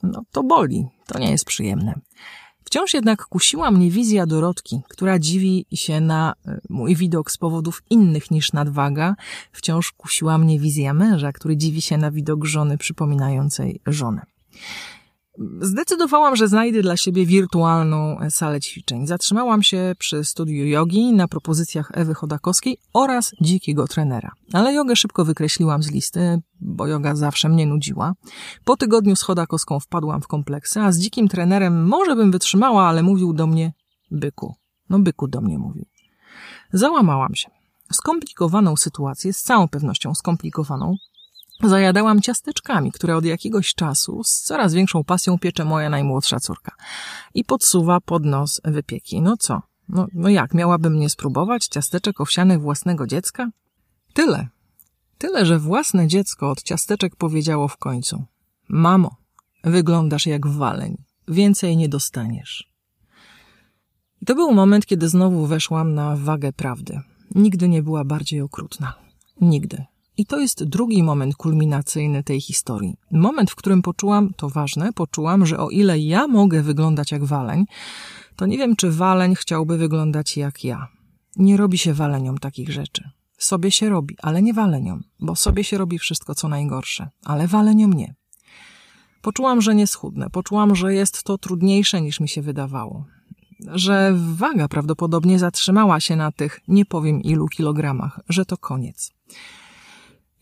No 0.03 0.23
to 0.33 0.43
boli, 0.43 0.87
to 1.07 1.19
nie 1.19 1.31
jest 1.31 1.45
przyjemne. 1.45 1.95
Wciąż 2.65 2.95
jednak 2.95 3.27
kusiła 3.27 3.71
mnie 3.71 3.91
wizja 3.91 4.27
Dorotki, 4.27 4.83
która 4.89 5.19
dziwi 5.19 5.67
się 5.73 6.01
na 6.01 6.35
e, 6.47 6.61
mój 6.69 6.97
widok 6.97 7.31
z 7.31 7.37
powodów 7.37 7.83
innych 7.91 8.31
niż 8.31 8.53
nadwaga. 8.53 9.17
Wciąż 9.53 9.93
kusiła 9.93 10.39
mnie 10.39 10.61
wizja 10.61 10.95
męża, 10.95 11.33
który 11.33 11.57
dziwi 11.57 11.83
się 11.83 11.99
na 11.99 12.11
widok 12.11 12.45
żony 12.45 12.79
przypominającej 12.79 13.81
żonę. 13.87 14.27
Zdecydowałam, 15.61 16.37
że 16.37 16.49
znajdę 16.49 16.83
dla 16.83 16.97
siebie 16.97 17.27
wirtualną 17.27 18.19
salę 18.31 18.61
ćwiczeń. 18.61 19.07
Zatrzymałam 19.07 19.63
się 19.63 19.95
przy 19.99 20.25
studiu 20.25 20.67
jogi 20.67 21.13
na 21.13 21.29
propozycjach 21.29 21.91
Ewy 21.95 22.15
Chodakowskiej 22.15 22.79
oraz 22.93 23.33
dzikiego 23.41 23.87
trenera. 23.87 24.31
Ale 24.53 24.73
jogę 24.73 24.97
szybko 24.97 25.25
wykreśliłam 25.25 25.83
z 25.83 25.91
listy, 25.91 26.41
bo 26.61 26.87
yoga 26.87 27.15
zawsze 27.15 27.49
mnie 27.49 27.67
nudziła. 27.67 28.13
Po 28.65 28.77
tygodniu 28.77 29.17
z 29.17 29.23
Chodakowską 29.23 29.81
wpadłam 29.81 30.23
w 30.23 30.27
kompleksy, 30.27 30.81
a 30.81 30.93
z 30.93 30.99
dzikim 30.99 31.29
trenerem 31.29 31.87
może 31.89 32.17
bym 32.17 32.31
wytrzymała, 32.31 32.89
ale 32.89 33.03
mówił 33.03 33.33
do 33.33 33.47
mnie 33.47 33.73
byku. 34.11 34.55
No 34.91 34.99
byku 34.99 35.29
do 35.29 35.41
mnie 35.41 35.59
mówił. 35.59 35.87
Załamałam 36.73 37.35
się. 37.35 37.51
Skomplikowaną 37.93 38.77
sytuację, 38.77 39.33
z 39.33 39.43
całą 39.43 39.69
pewnością 39.69 40.15
skomplikowaną, 40.15 40.97
zajadałam 41.63 42.21
ciasteczkami, 42.21 42.93
które 42.93 43.17
od 43.17 43.25
jakiegoś 43.25 43.75
czasu 43.75 44.25
z 44.25 44.43
coraz 44.43 44.75
większą 44.75 45.05
pasją 45.05 45.39
piecze 45.39 45.65
moja 45.65 45.91
najmłodsza 45.91 46.41
córka. 46.41 46.73
I 47.35 47.45
podsuwa 47.45 48.01
pod 48.01 48.25
nos 48.25 48.61
wypieki. 48.65 49.23
No 49.23 49.37
co? 49.37 49.63
No, 49.89 50.07
no 50.15 50.29
jak, 50.29 50.55
miałabym 50.55 50.99
nie 50.99 51.11
spróbować 51.11 51.67
ciasteczek 51.67 52.21
owsianych 52.21 52.61
własnego 52.61 53.07
dziecka? 53.07 53.51
Tyle. 54.13 54.49
Tyle, 55.19 55.47
że 55.47 55.59
własne 55.59 56.07
dziecko 56.07 56.51
od 56.51 56.63
ciasteczek 56.63 57.17
powiedziało 57.17 57.69
w 57.69 57.77
końcu. 57.77 58.25
Mamo, 58.69 59.17
wyglądasz 59.65 60.27
jak 60.27 60.47
waleń. 60.47 60.97
Więcej 61.29 61.77
nie 61.77 61.89
dostaniesz. 61.89 62.71
I 64.23 64.27
to 64.27 64.35
był 64.35 64.55
moment, 64.55 64.87
kiedy 64.87 65.09
znowu 65.09 65.47
weszłam 65.47 65.95
na 65.95 66.17
wagę 66.17 66.53
prawdy. 66.53 67.01
Nigdy 67.35 67.69
nie 67.69 67.83
była 67.83 68.05
bardziej 68.05 68.41
okrutna. 68.41 68.95
Nigdy. 69.41 69.85
I 70.21 70.27
to 70.27 70.39
jest 70.39 70.65
drugi 70.65 71.03
moment 71.03 71.37
kulminacyjny 71.37 72.23
tej 72.23 72.41
historii. 72.41 72.97
Moment, 73.11 73.51
w 73.51 73.55
którym 73.55 73.83
poczułam, 73.83 74.35
to 74.37 74.49
ważne, 74.49 74.93
poczułam, 74.93 75.47
że 75.47 75.59
o 75.59 75.71
ile 75.71 75.99
ja 75.99 76.27
mogę 76.27 76.63
wyglądać 76.63 77.13
jak 77.13 77.25
waleń, 77.25 77.65
to 78.37 78.47
nie 78.47 78.59
wiem, 78.59 78.77
czy 78.77 78.91
waleń 78.91 79.35
chciałby 79.35 79.79
wyglądać 79.79 80.37
jak 80.37 80.65
ja. 80.65 80.89
Nie 81.37 81.57
robi 81.57 81.79
się 81.79 81.95
waleniom 81.95 82.39
takich 82.39 82.73
rzeczy. 82.73 83.11
Sobie 83.39 83.71
się 83.71 83.89
robi, 83.89 84.17
ale 84.23 84.43
nie 84.43 84.55
waleniom, 84.55 85.05
bo 85.21 85.37
sobie 85.37 85.65
się 85.65 85.79
robi 85.79 85.99
wszystko, 85.99 86.35
co 86.35 86.49
najgorsze, 86.49 87.09
ale 87.25 87.47
waleniom 87.47 87.93
nie. 87.93 88.15
Poczułam, 89.23 89.61
że 89.61 89.75
nie 89.75 89.87
schudnę, 89.87 90.31
poczułam, 90.31 90.77
że 90.77 90.95
jest 90.95 91.23
to 91.23 91.39
trudniejsze 91.39 92.01
niż 92.01 92.21
mi 92.21 92.29
się 92.29 92.43
wydawało. 92.43 93.05
Że 93.73 94.13
waga 94.17 94.69
prawdopodobnie 94.69 95.39
zatrzymała 95.39 96.01
się 96.01 96.17
na 96.17 96.33
tych 96.33 96.61
nie 96.69 96.85
powiem 96.85 97.23
ilu 97.23 97.49
kilogramach, 97.49 98.21
że 98.29 98.45
to 98.45 98.57
koniec. 98.57 99.13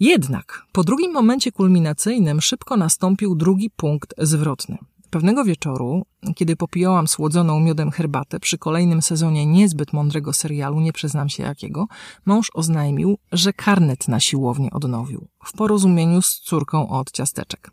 Jednak 0.01 0.63
po 0.73 0.85
drugim 0.85 1.13
momencie 1.13 1.53
kulminacyjnym 1.53 2.41
szybko 2.41 2.77
nastąpił 2.77 3.35
drugi 3.35 3.71
punkt 3.71 4.15
zwrotny. 4.19 4.79
Pewnego 5.11 5.45
wieczoru, 5.45 6.07
kiedy 6.35 6.57
popijałam 6.57 7.09
słodzoną 7.09 7.61
miodem 7.61 7.91
herbatę 7.91 8.41
przy 8.41 8.59
kolejnym 8.59 9.03
sezonie 9.03 9.47
niezbyt 9.47 9.93
mądrego 9.93 10.33
serialu, 10.33 10.81
nie 10.81 10.93
przyznam 10.93 11.29
się 11.29 11.43
jakiego, 11.43 11.87
mąż 12.27 12.51
oznajmił, 12.55 13.19
że 13.33 13.53
karnet 13.53 14.09
na 14.09 14.21
siłownię 14.21 14.71
odnowił, 14.71 15.29
w 15.45 15.53
porozumieniu 15.53 16.23
z 16.23 16.41
córką 16.41 16.89
od 16.89 17.11
ciasteczek. 17.11 17.71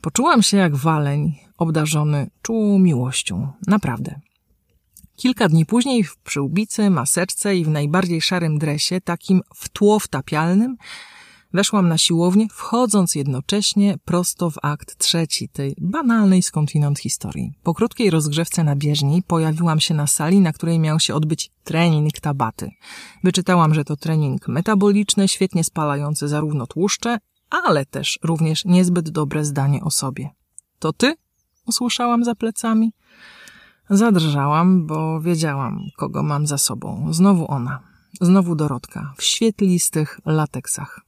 Poczułam 0.00 0.42
się 0.42 0.56
jak 0.56 0.76
waleń, 0.76 1.34
obdarzony 1.58 2.30
czułą 2.42 2.78
miłością. 2.78 3.52
Naprawdę. 3.66 4.20
Kilka 5.16 5.48
dni 5.48 5.66
później 5.66 6.04
w 6.04 6.16
przyłbicy, 6.16 6.90
maseczce 6.90 7.56
i 7.56 7.64
w 7.64 7.68
najbardziej 7.68 8.20
szarym 8.20 8.58
dresie, 8.58 9.00
takim 9.00 9.40
w 9.54 9.68
tło 9.68 9.98
wtapialnym, 9.98 10.76
Weszłam 11.56 11.88
na 11.88 11.98
siłownię, 11.98 12.46
wchodząc 12.50 13.14
jednocześnie 13.14 13.98
prosto 14.04 14.50
w 14.50 14.54
akt 14.62 14.98
trzeci 14.98 15.48
tej 15.48 15.74
banalnej 15.80 16.42
skądinąd 16.42 16.98
historii. 16.98 17.52
Po 17.62 17.74
krótkiej 17.74 18.10
rozgrzewce 18.10 18.64
na 18.64 18.76
bieżni 18.76 19.22
pojawiłam 19.22 19.80
się 19.80 19.94
na 19.94 20.06
sali, 20.06 20.40
na 20.40 20.52
której 20.52 20.78
miał 20.78 21.00
się 21.00 21.14
odbyć 21.14 21.50
trening 21.64 22.20
tabaty. 22.20 22.70
Wyczytałam, 23.24 23.74
że 23.74 23.84
to 23.84 23.96
trening 23.96 24.48
metaboliczny, 24.48 25.28
świetnie 25.28 25.64
spalający 25.64 26.28
zarówno 26.28 26.66
tłuszcze, 26.66 27.18
ale 27.50 27.86
też 27.86 28.18
również 28.22 28.64
niezbyt 28.64 29.10
dobre 29.10 29.44
zdanie 29.44 29.80
o 29.84 29.90
sobie. 29.90 30.30
To 30.78 30.92
ty? 30.92 31.14
usłyszałam 31.66 32.24
za 32.24 32.34
plecami. 32.34 32.92
Zadrżałam, 33.90 34.86
bo 34.86 35.20
wiedziałam, 35.20 35.80
kogo 35.96 36.22
mam 36.22 36.46
za 36.46 36.58
sobą. 36.58 37.08
Znowu 37.10 37.50
ona. 37.50 37.80
Znowu 38.20 38.54
Dorotka. 38.54 39.14
W 39.16 39.22
świetlistych 39.22 40.20
lateksach. 40.26 41.05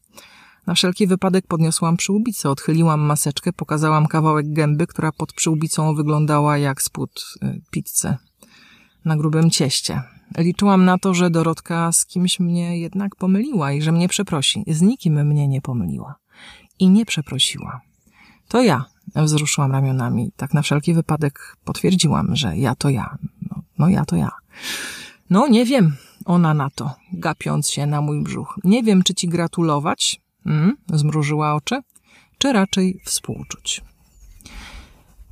Na 0.68 0.74
wszelki 0.74 1.06
wypadek 1.06 1.46
podniosłam 1.46 1.96
przyłbicę, 1.96 2.50
odchyliłam 2.50 3.00
maseczkę, 3.00 3.52
pokazałam 3.52 4.06
kawałek 4.06 4.52
gęby, 4.52 4.86
która 4.86 5.12
pod 5.12 5.32
przyłbicą 5.32 5.94
wyglądała 5.94 6.58
jak 6.58 6.82
spód 6.82 7.24
y, 7.42 7.60
pizzy 7.70 8.16
na 9.04 9.16
grubym 9.16 9.50
cieście. 9.50 10.02
Liczyłam 10.38 10.84
na 10.84 10.98
to, 10.98 11.14
że 11.14 11.30
Dorotka 11.30 11.92
z 11.92 12.06
kimś 12.06 12.40
mnie 12.40 12.80
jednak 12.80 13.16
pomyliła 13.16 13.72
i 13.72 13.82
że 13.82 13.92
mnie 13.92 14.08
przeprosi. 14.08 14.64
Z 14.66 14.82
nikim 14.82 15.26
mnie 15.26 15.48
nie 15.48 15.60
pomyliła. 15.60 16.14
I 16.78 16.88
nie 16.88 17.06
przeprosiła. 17.06 17.80
To 18.48 18.62
ja, 18.62 18.84
wzruszyłam 19.16 19.72
ramionami. 19.72 20.32
Tak 20.36 20.54
na 20.54 20.62
wszelki 20.62 20.94
wypadek 20.94 21.56
potwierdziłam, 21.64 22.36
że 22.36 22.56
ja 22.56 22.74
to 22.74 22.88
ja. 22.88 23.18
No, 23.50 23.62
no 23.78 23.88
ja 23.88 24.04
to 24.04 24.16
ja. 24.16 24.30
No 25.30 25.46
nie 25.46 25.64
wiem, 25.64 25.96
ona 26.24 26.54
na 26.54 26.70
to, 26.70 26.94
gapiąc 27.12 27.70
się 27.70 27.86
na 27.86 28.00
mój 28.00 28.22
brzuch. 28.22 28.58
Nie 28.64 28.82
wiem, 28.82 29.02
czy 29.02 29.14
ci 29.14 29.28
gratulować, 29.28 30.20
Mm, 30.48 30.76
zmrużyła 30.92 31.54
oczy, 31.54 31.80
czy 32.38 32.52
raczej 32.52 33.00
współczuć. 33.04 33.82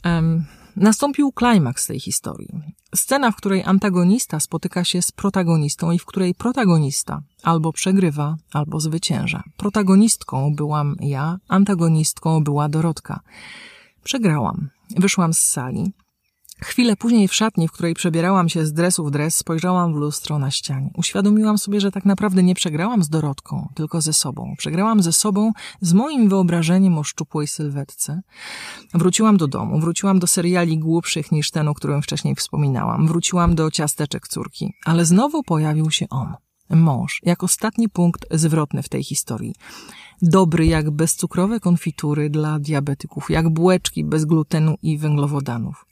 Um, 0.05 0.45
nastąpił 0.77 1.33
klimaks 1.33 1.87
tej 1.87 2.01
historii. 2.01 2.49
Scena, 2.95 3.31
w 3.31 3.37
której 3.37 3.63
antagonista 3.63 4.41
spotyka 4.41 4.85
się 4.85 5.03
z 5.03 5.13
protagonistą 5.13 5.91
i 5.91 5.99
w 5.99 6.05
której 6.05 6.35
protagonista 6.35 7.23
albo 7.43 7.73
przegrywa, 7.73 8.37
albo 8.53 8.81
zwycięża. 8.81 9.43
Protagonistką 9.57 10.55
byłam 10.55 10.97
ja, 11.01 11.39
antagonistką 11.49 12.45
była 12.45 12.69
Dorotka. 12.69 13.21
Przegrałam. 14.05 14.69
Wyszłam 14.97 15.35
z 15.35 15.39
sali. 15.39 15.93
Chwilę 16.63 16.97
później 16.97 17.29
w 17.29 17.35
szatni, 17.35 17.69
w 17.69 17.73
której 17.73 17.95
przebierałam 17.95 18.49
się 18.49 18.67
z 18.67 18.73
dresu 18.73 19.05
w 19.05 19.11
dres, 19.11 19.37
spojrzałam 19.37 19.93
w 19.93 19.97
lustro 19.97 20.39
na 20.39 20.51
ścianie. 20.51 20.91
Uświadomiłam 20.97 21.59
sobie, 21.59 21.81
że 21.81 21.91
tak 21.91 22.05
naprawdę 22.05 22.43
nie 22.43 22.55
przegrałam 22.55 23.03
z 23.03 23.09
Dorotką, 23.09 23.69
tylko 23.75 24.01
ze 24.01 24.13
sobą. 24.13 24.55
Przegrałam 24.59 25.03
ze 25.03 25.13
sobą, 25.13 25.53
z 25.81 25.93
moim 25.93 26.29
wyobrażeniem 26.29 26.99
o 26.99 27.05
szczupłej 27.05 27.47
sylwetce. 27.47 28.21
Wróciłam 28.95 29.37
do 29.37 29.49
domu, 29.49 29.81
wróciłam 29.81 30.19
do 30.19 30.27
seriali 30.27 30.79
głupszych 30.79 31.33
niż 31.33 31.51
ten, 31.51 31.69
o 31.69 31.75
którym 31.75 32.03
wcześniej 32.03 32.35
wspominałam. 32.35 33.07
Wróciłam 33.07 33.55
do 33.55 33.71
ciasteczek 33.71 34.29
córki, 34.29 34.75
ale 34.85 35.05
znowu 35.05 35.43
pojawił 35.43 35.91
się 35.91 36.07
on. 36.11 36.35
Mąż, 36.71 37.21
jak 37.23 37.45
ostatni 37.45 37.89
punkt 37.89 38.27
zwrotny 38.31 38.83
w 38.83 38.89
tej 38.89 39.05
historii. 39.05 39.55
Dobry 40.23 40.67
jak 40.67 40.91
bezcukrowe 40.91 41.61
konfitury 41.61 42.31
dla 42.31 42.59
diabetyków, 42.59 43.31
jak 43.31 43.49
bułeczki 43.49 44.05
bez 44.05 44.25
glutenu 44.25 44.75
i 44.83 44.99
węglowodanów. 44.99 45.86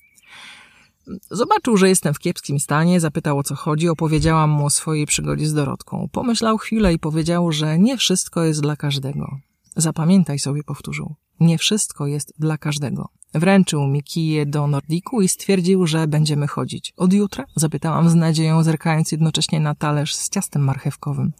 Zobaczył, 1.30 1.76
że 1.76 1.88
jestem 1.88 2.14
w 2.14 2.18
kiepskim 2.18 2.60
stanie, 2.60 3.00
zapytał 3.00 3.38
o 3.38 3.42
co 3.42 3.54
chodzi, 3.54 3.88
opowiedziałam 3.88 4.50
mu 4.50 4.66
o 4.66 4.70
swojej 4.70 5.06
przygodzie 5.06 5.46
z 5.46 5.54
Dorotką. 5.54 6.08
Pomyślał 6.12 6.58
chwilę 6.58 6.94
i 6.94 6.98
powiedział, 6.98 7.52
że 7.52 7.78
nie 7.78 7.96
wszystko 7.96 8.44
jest 8.44 8.62
dla 8.62 8.76
każdego. 8.76 9.38
Zapamiętaj 9.76 10.38
sobie, 10.38 10.62
powtórzył. 10.62 11.14
Nie 11.40 11.58
wszystko 11.58 12.06
jest 12.06 12.34
dla 12.38 12.58
każdego. 12.58 13.08
Wręczył 13.34 13.86
mi 13.86 14.02
kije 14.02 14.46
do 14.46 14.66
Nordiku 14.66 15.20
i 15.20 15.28
stwierdził, 15.28 15.86
że 15.86 16.06
będziemy 16.06 16.46
chodzić. 16.46 16.92
Od 16.96 17.12
jutra? 17.12 17.44
Zapytałam 17.56 18.08
z 18.08 18.14
nadzieją, 18.14 18.62
zerkając 18.62 19.12
jednocześnie 19.12 19.60
na 19.60 19.74
talerz 19.74 20.14
z 20.14 20.28
ciastem 20.28 20.62
marchewkowym. 20.62 21.32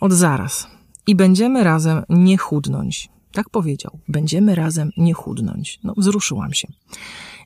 Od 0.00 0.12
zaraz. 0.12 0.66
I 1.06 1.14
będziemy 1.14 1.64
razem 1.64 2.02
nie 2.08 2.38
chudnąć. 2.38 3.08
Tak 3.32 3.50
powiedział. 3.50 3.98
Będziemy 4.08 4.54
razem 4.54 4.90
nie 4.96 5.14
chudnąć. 5.14 5.78
No, 5.84 5.94
wzruszyłam 5.96 6.52
się. 6.52 6.68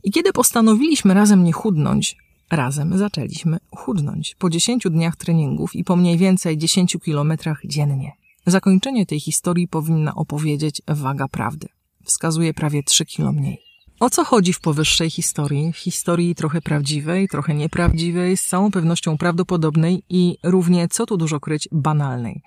I 0.04 0.10
kiedy 0.10 0.32
postanowiliśmy 0.32 1.14
razem 1.14 1.44
nie 1.44 1.52
chudnąć, 1.52 2.16
razem 2.50 2.98
zaczęliśmy 2.98 3.58
chudnąć. 3.70 4.36
Po 4.38 4.50
dziesięciu 4.50 4.90
dniach 4.90 5.16
treningów 5.16 5.74
i 5.74 5.84
po 5.84 5.96
mniej 5.96 6.18
więcej 6.18 6.58
dziesięciu 6.58 7.00
kilometrach 7.00 7.60
dziennie. 7.64 8.12
Zakończenie 8.46 9.06
tej 9.06 9.20
historii 9.20 9.68
powinna 9.68 10.14
opowiedzieć 10.14 10.82
waga 10.88 11.28
prawdy. 11.28 11.68
Wskazuje 12.04 12.54
prawie 12.54 12.82
trzy 12.82 13.04
kilo 13.04 13.32
mniej. 13.32 13.58
O 14.00 14.10
co 14.10 14.24
chodzi 14.24 14.52
w 14.52 14.60
powyższej 14.60 15.10
historii? 15.10 15.72
W 15.72 15.76
historii 15.76 16.34
trochę 16.34 16.60
prawdziwej, 16.60 17.28
trochę 17.28 17.54
nieprawdziwej, 17.54 18.36
z 18.36 18.46
całą 18.46 18.70
pewnością 18.70 19.18
prawdopodobnej 19.18 20.02
i 20.08 20.36
równie, 20.42 20.88
co 20.88 21.06
tu 21.06 21.16
dużo 21.16 21.40
kryć, 21.40 21.68
banalnej. 21.72 22.42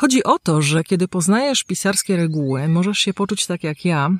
Chodzi 0.00 0.24
o 0.24 0.38
to, 0.38 0.62
że 0.62 0.84
kiedy 0.84 1.08
poznajesz 1.08 1.64
pisarskie 1.64 2.16
reguły, 2.16 2.68
możesz 2.68 2.98
się 2.98 3.14
poczuć 3.14 3.46
tak 3.46 3.64
jak 3.64 3.84
ja, 3.84 4.10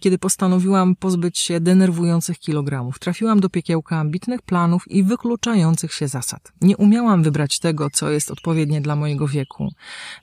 kiedy 0.00 0.18
postanowiłam 0.18 0.96
pozbyć 0.96 1.38
się 1.38 1.60
denerwujących 1.60 2.38
kilogramów. 2.38 2.98
Trafiłam 2.98 3.40
do 3.40 3.48
piekiełka 3.48 3.96
ambitnych 3.96 4.42
planów 4.42 4.90
i 4.90 5.02
wykluczających 5.02 5.94
się 5.94 6.08
zasad. 6.08 6.52
Nie 6.60 6.76
umiałam 6.76 7.22
wybrać 7.22 7.58
tego, 7.58 7.90
co 7.90 8.10
jest 8.10 8.30
odpowiednie 8.30 8.80
dla 8.80 8.96
mojego 8.96 9.28
wieku, 9.28 9.68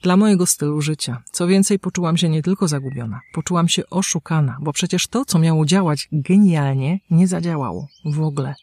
dla 0.02 0.16
mojego 0.16 0.46
stylu 0.46 0.80
życia. 0.80 1.22
Co 1.32 1.46
więcej, 1.46 1.78
poczułam 1.78 2.16
się 2.16 2.28
nie 2.28 2.42
tylko 2.42 2.68
zagubiona, 2.68 3.20
poczułam 3.32 3.68
się 3.68 3.90
oszukana, 3.90 4.56
bo 4.60 4.72
przecież 4.72 5.06
to, 5.06 5.24
co 5.24 5.38
miało 5.38 5.66
działać 5.66 6.08
genialnie, 6.12 7.00
nie 7.10 7.28
zadziałało 7.28 7.88
w 8.04 8.20
ogóle. 8.20 8.54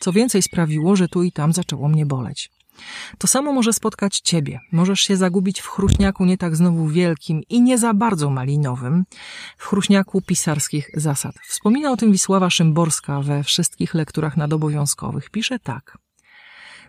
Co 0.00 0.12
więcej, 0.12 0.42
sprawiło, 0.42 0.96
że 0.96 1.08
tu 1.08 1.22
i 1.22 1.32
tam 1.32 1.52
zaczęło 1.52 1.88
mnie 1.88 2.06
boleć. 2.06 2.50
To 3.18 3.26
samo 3.26 3.52
może 3.52 3.72
spotkać 3.72 4.20
ciebie. 4.20 4.60
Możesz 4.72 5.00
się 5.00 5.16
zagubić 5.16 5.60
w 5.60 5.68
chruśniaku 5.68 6.24
nie 6.24 6.38
tak 6.38 6.56
znowu 6.56 6.88
wielkim 6.88 7.42
i 7.48 7.62
nie 7.62 7.78
za 7.78 7.94
bardzo 7.94 8.30
malinowym, 8.30 9.04
w 9.58 9.66
chruśniaku 9.66 10.20
pisarskich 10.20 10.90
zasad. 10.94 11.34
Wspomina 11.48 11.90
o 11.90 11.96
tym 11.96 12.12
Wisława 12.12 12.50
Szymborska 12.50 13.20
we 13.20 13.44
wszystkich 13.44 13.94
lekturach 13.94 14.36
nadobowiązkowych. 14.36 15.30
Pisze 15.30 15.58
tak. 15.58 15.98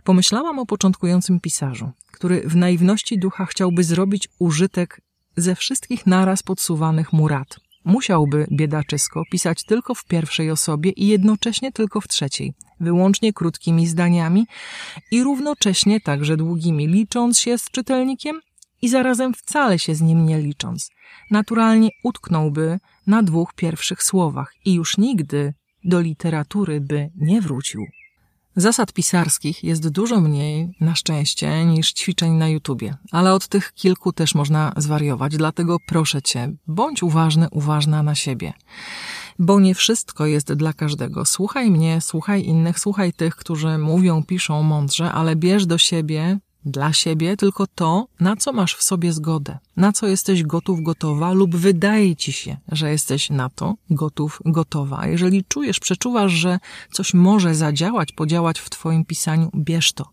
Pomyślałam 0.03 0.59
o 0.59 0.65
początkującym 0.65 1.39
pisarzu, 1.39 1.91
który 2.11 2.41
w 2.45 2.55
naiwności 2.55 3.19
ducha 3.19 3.45
chciałby 3.45 3.83
zrobić 3.83 4.29
użytek 4.39 5.01
ze 5.37 5.55
wszystkich 5.55 6.05
naraz 6.07 6.43
podsuwanych 6.43 7.13
mu 7.13 7.27
rad, 7.27 7.59
Musiałby, 7.85 8.47
biedaczysko, 8.51 9.23
pisać 9.31 9.63
tylko 9.63 9.95
w 9.95 10.05
pierwszej 10.05 10.51
osobie 10.51 10.91
i 10.91 11.07
jednocześnie 11.07 11.71
tylko 11.71 12.01
w 12.01 12.07
trzeciej, 12.07 12.53
wyłącznie 12.79 13.33
krótkimi 13.33 13.87
zdaniami 13.87 14.47
i 15.11 15.23
równocześnie 15.23 16.01
także 16.01 16.37
długimi, 16.37 16.87
licząc 16.87 17.39
się 17.39 17.57
z 17.57 17.69
czytelnikiem 17.71 18.41
i 18.81 18.89
zarazem 18.89 19.33
wcale 19.33 19.79
się 19.79 19.95
z 19.95 20.01
nim 20.01 20.25
nie 20.25 20.39
licząc. 20.39 20.89
Naturalnie 21.31 21.89
utknąłby 22.03 22.79
na 23.07 23.23
dwóch 23.23 23.53
pierwszych 23.53 24.03
słowach 24.03 24.53
i 24.65 24.73
już 24.73 24.97
nigdy 24.97 25.53
do 25.83 26.01
literatury 26.01 26.81
by 26.81 27.09
nie 27.15 27.41
wrócił. 27.41 27.81
Zasad 28.55 28.93
pisarskich 28.93 29.63
jest 29.63 29.89
dużo 29.89 30.21
mniej, 30.21 30.75
na 30.79 30.95
szczęście, 30.95 31.65
niż 31.65 31.93
ćwiczeń 31.93 32.31
na 32.33 32.47
YouTubie, 32.47 32.95
ale 33.11 33.33
od 33.33 33.47
tych 33.47 33.73
kilku 33.73 34.13
też 34.13 34.35
można 34.35 34.73
zwariować, 34.77 35.37
dlatego 35.37 35.77
proszę 35.87 36.21
cię, 36.21 36.53
bądź 36.67 37.03
uważny, 37.03 37.47
uważna 37.51 38.03
na 38.03 38.15
siebie. 38.15 38.53
Bo 39.39 39.59
nie 39.59 39.75
wszystko 39.75 40.25
jest 40.25 40.53
dla 40.53 40.73
każdego. 40.73 41.25
Słuchaj 41.25 41.71
mnie, 41.71 42.01
słuchaj 42.01 42.45
innych, 42.45 42.79
słuchaj 42.79 43.13
tych, 43.13 43.35
którzy 43.35 43.77
mówią, 43.77 44.23
piszą 44.23 44.63
mądrze, 44.63 45.11
ale 45.11 45.35
bierz 45.35 45.65
do 45.65 45.77
siebie 45.77 46.39
dla 46.65 46.93
siebie 46.93 47.37
tylko 47.37 47.67
to, 47.67 48.07
na 48.19 48.35
co 48.35 48.53
masz 48.53 48.75
w 48.75 48.83
sobie 48.83 49.13
zgodę, 49.13 49.57
na 49.77 49.91
co 49.91 50.07
jesteś 50.07 50.43
gotów, 50.43 50.81
gotowa 50.81 51.31
lub 51.31 51.55
wydaje 51.55 52.15
ci 52.15 52.31
się, 52.31 52.57
że 52.71 52.91
jesteś 52.91 53.29
na 53.29 53.49
to 53.49 53.75
gotów, 53.89 54.39
gotowa. 54.45 55.07
Jeżeli 55.07 55.43
czujesz, 55.43 55.79
przeczuwasz, 55.79 56.31
że 56.31 56.59
coś 56.91 57.13
może 57.13 57.55
zadziałać, 57.55 58.11
podziałać 58.11 58.59
w 58.59 58.69
twoim 58.69 59.05
pisaniu, 59.05 59.49
bierz 59.55 59.93
to. 59.93 60.05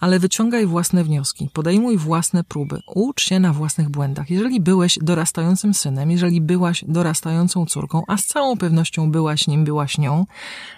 Ale 0.00 0.18
wyciągaj 0.18 0.66
własne 0.66 1.04
wnioski, 1.04 1.50
podejmuj 1.52 1.96
własne 1.96 2.44
próby, 2.44 2.80
ucz 2.94 3.22
się 3.22 3.40
na 3.40 3.52
własnych 3.52 3.88
błędach. 3.88 4.30
Jeżeli 4.30 4.60
byłeś 4.60 4.98
dorastającym 5.02 5.74
synem, 5.74 6.10
jeżeli 6.10 6.40
byłaś 6.40 6.84
dorastającą 6.88 7.66
córką, 7.66 8.02
a 8.08 8.16
z 8.16 8.24
całą 8.24 8.56
pewnością 8.56 9.10
byłaś 9.10 9.46
nim, 9.46 9.64
byłaś 9.64 9.98
nią, 9.98 10.26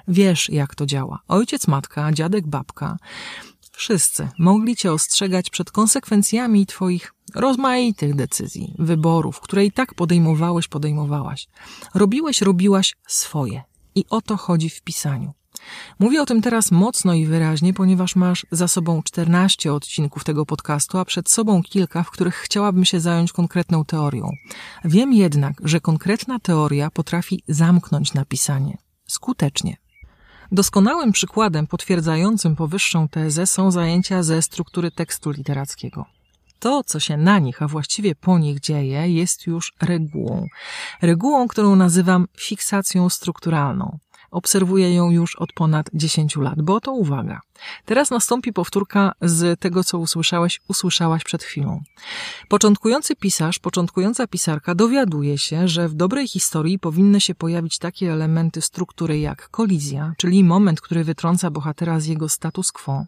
wiesz 0.09 0.51
jak 0.51 0.75
to 0.75 0.87
działa. 0.87 1.19
Ojciec, 1.29 1.67
matka, 1.67 2.13
dziadek, 2.13 2.47
babka, 2.47 2.97
Wszyscy 3.77 4.29
mogli 4.39 4.77
cię 4.77 4.93
ostrzegać 4.93 5.51
przed 5.51 5.71
konsekwencjami 5.71 6.67
twoich 6.67 7.15
rozmaitych 7.35 8.15
decyzji, 8.15 8.75
wyborów, 8.79 9.41
które 9.41 9.65
i 9.65 9.73
tak 9.73 9.95
podejmowałeś, 9.95 10.69
podejmowałaś. 10.69 11.49
Robiłeś, 11.95 12.43
robiłaś 12.43 12.97
swoje. 13.07 13.63
I 13.95 14.05
o 14.11 14.21
to 14.21 14.37
chodzi 14.37 14.71
w 14.71 14.83
pisaniu. 14.83 15.33
Mówię 15.99 16.23
o 16.23 16.27
tym 16.27 16.43
teraz 16.43 16.71
mocno 16.71 17.15
i 17.15 17.27
wyraźnie, 17.27 17.75
ponieważ 17.75 18.17
masz 18.17 18.47
za 18.51 18.69
sobą 18.69 19.03
14 19.03 19.73
odcinków 19.73 20.25
tego 20.25 20.47
podcastu, 20.47 20.99
a 20.99 21.05
przed 21.05 21.31
sobą 21.31 21.63
kilka, 21.63 22.03
w 22.03 22.11
których 22.11 22.35
chciałabym 22.35 22.85
się 22.85 23.01
zająć 23.01 23.33
konkretną 23.33 23.85
teorią. 23.85 24.31
Wiem 24.85 25.13
jednak, 25.13 25.55
że 25.65 25.81
konkretna 25.81 26.39
teoria 26.39 26.91
potrafi 26.91 27.43
zamknąć 27.49 28.15
napisanie. 28.15 28.79
Skutecznie. 29.07 29.77
Doskonałym 30.53 31.13
przykładem 31.13 31.67
potwierdzającym 31.67 32.57
powyższą 32.57 33.09
tezę 33.09 33.47
są 33.47 33.71
zajęcia 33.71 34.23
ze 34.23 34.43
struktury 34.43 34.91
tekstu 34.91 35.31
literackiego. 35.31 36.05
To, 36.59 36.85
co 36.85 37.01
się 37.01 37.17
na 37.17 37.39
nich, 37.39 37.63
a 37.63 37.69
właściwie 37.69 38.15
po 38.15 38.39
nich 38.39 38.61
dzieje, 38.61 39.09
jest 39.09 39.47
już 39.47 39.73
regułą. 39.83 40.47
Regułą, 41.03 41.49
którą 41.49 41.77
nazywam 41.77 42.27
fiksacją 42.39 43.09
strukturalną. 43.09 43.99
Obserwuję 44.31 44.95
ją 44.95 45.11
już 45.11 45.37
od 45.37 45.53
ponad 45.53 45.91
10 45.95 46.37
lat, 46.37 46.63
bo 46.63 46.81
to 46.81 46.93
uwaga. 46.93 47.41
Teraz 47.85 48.11
nastąpi 48.11 48.53
powtórka 48.53 49.13
z 49.21 49.61
tego, 49.61 49.85
co 49.85 49.99
usłyszałeś, 49.99 50.61
usłyszałaś 50.69 51.25
przed 51.25 51.43
chwilą. 51.43 51.83
Początkujący 52.49 53.17
pisarz, 53.17 53.59
początkująca 53.59 54.27
pisarka 54.27 54.75
dowiaduje 54.75 55.39
się, 55.39 55.69
że 55.69 55.89
w 55.89 55.95
dobrej 55.95 56.29
historii 56.29 56.79
powinny 56.79 57.21
się 57.21 57.35
pojawić 57.35 57.79
takie 57.79 58.13
elementy 58.13 58.63
struktury 58.63 59.19
jak 59.19 59.49
kolizja, 59.49 60.15
czyli 60.17 60.45
moment, 60.45 60.81
który 60.81 61.05
wytrąca 61.05 61.51
bohatera 61.51 62.01
z 62.01 62.07
jego 62.07 62.29
status 62.29 62.73
quo, 62.73 63.05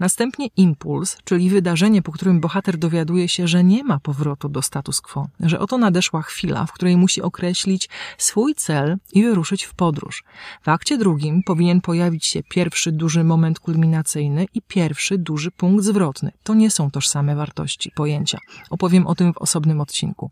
następnie 0.00 0.48
impuls, 0.56 1.16
czyli 1.24 1.50
wydarzenie, 1.50 2.02
po 2.02 2.12
którym 2.12 2.40
bohater 2.40 2.78
dowiaduje 2.78 3.28
się, 3.28 3.48
że 3.48 3.64
nie 3.64 3.84
ma 3.84 4.00
powrotu 4.00 4.48
do 4.48 4.62
status 4.62 5.00
quo, 5.00 5.28
że 5.40 5.58
oto 5.58 5.78
nadeszła 5.78 6.22
chwila, 6.22 6.66
w 6.66 6.72
której 6.72 6.96
musi 6.96 7.22
określić 7.22 7.88
swój 8.18 8.54
cel 8.54 8.96
i 9.12 9.22
wyruszyć 9.22 9.64
w 9.64 9.74
podróż. 9.74 10.24
W 10.62 10.68
akcie 10.68 10.98
drugim 10.98 11.42
powinien 11.42 11.80
pojawić 11.80 12.26
się 12.26 12.42
pierwszy 12.42 12.92
duży 12.92 13.24
moment 13.24 13.60
kulminacji 13.60 13.89
kulminacyjny 13.90 14.46
i 14.54 14.62
pierwszy 14.62 15.18
duży 15.18 15.50
punkt 15.50 15.84
zwrotny. 15.84 16.32
To 16.42 16.54
nie 16.54 16.70
są 16.70 16.90
tożsame 16.90 17.36
wartości, 17.36 17.92
pojęcia. 17.94 18.38
Opowiem 18.70 19.06
o 19.06 19.14
tym 19.14 19.32
w 19.32 19.38
osobnym 19.38 19.80
odcinku. 19.80 20.30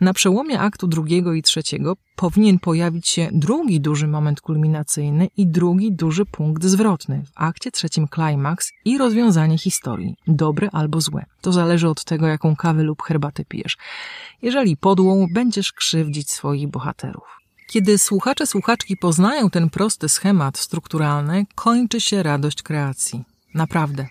Na 0.00 0.12
przełomie 0.12 0.60
aktu 0.60 0.86
drugiego 0.86 1.32
i 1.34 1.42
trzeciego 1.42 1.96
powinien 2.16 2.58
pojawić 2.58 3.08
się 3.08 3.28
drugi 3.32 3.80
duży 3.80 4.06
moment 4.06 4.40
kulminacyjny 4.40 5.28
i 5.36 5.46
drugi 5.46 5.92
duży 5.92 6.24
punkt 6.26 6.64
zwrotny. 6.64 7.22
W 7.26 7.32
akcie 7.34 7.70
trzecim 7.70 8.08
klimaks 8.08 8.72
i 8.84 8.98
rozwiązanie 8.98 9.58
historii. 9.58 10.16
Dobre 10.26 10.68
albo 10.72 11.00
złe. 11.00 11.24
To 11.40 11.52
zależy 11.52 11.88
od 11.88 12.04
tego, 12.04 12.26
jaką 12.26 12.56
kawę 12.56 12.82
lub 12.82 13.02
herbatę 13.02 13.44
pijesz. 13.44 13.76
Jeżeli 14.42 14.76
podłą, 14.76 15.26
będziesz 15.34 15.72
krzywdzić 15.72 16.30
swoich 16.30 16.68
bohaterów. 16.68 17.41
Kiedy 17.72 17.98
słuchacze, 17.98 18.46
słuchaczki 18.46 18.96
poznają 18.96 19.50
ten 19.50 19.70
prosty 19.70 20.08
schemat 20.08 20.58
strukturalny, 20.58 21.46
kończy 21.54 22.00
się 22.00 22.22
radość 22.22 22.62
kreacji. 22.62 23.24
Naprawdę. 23.54 24.06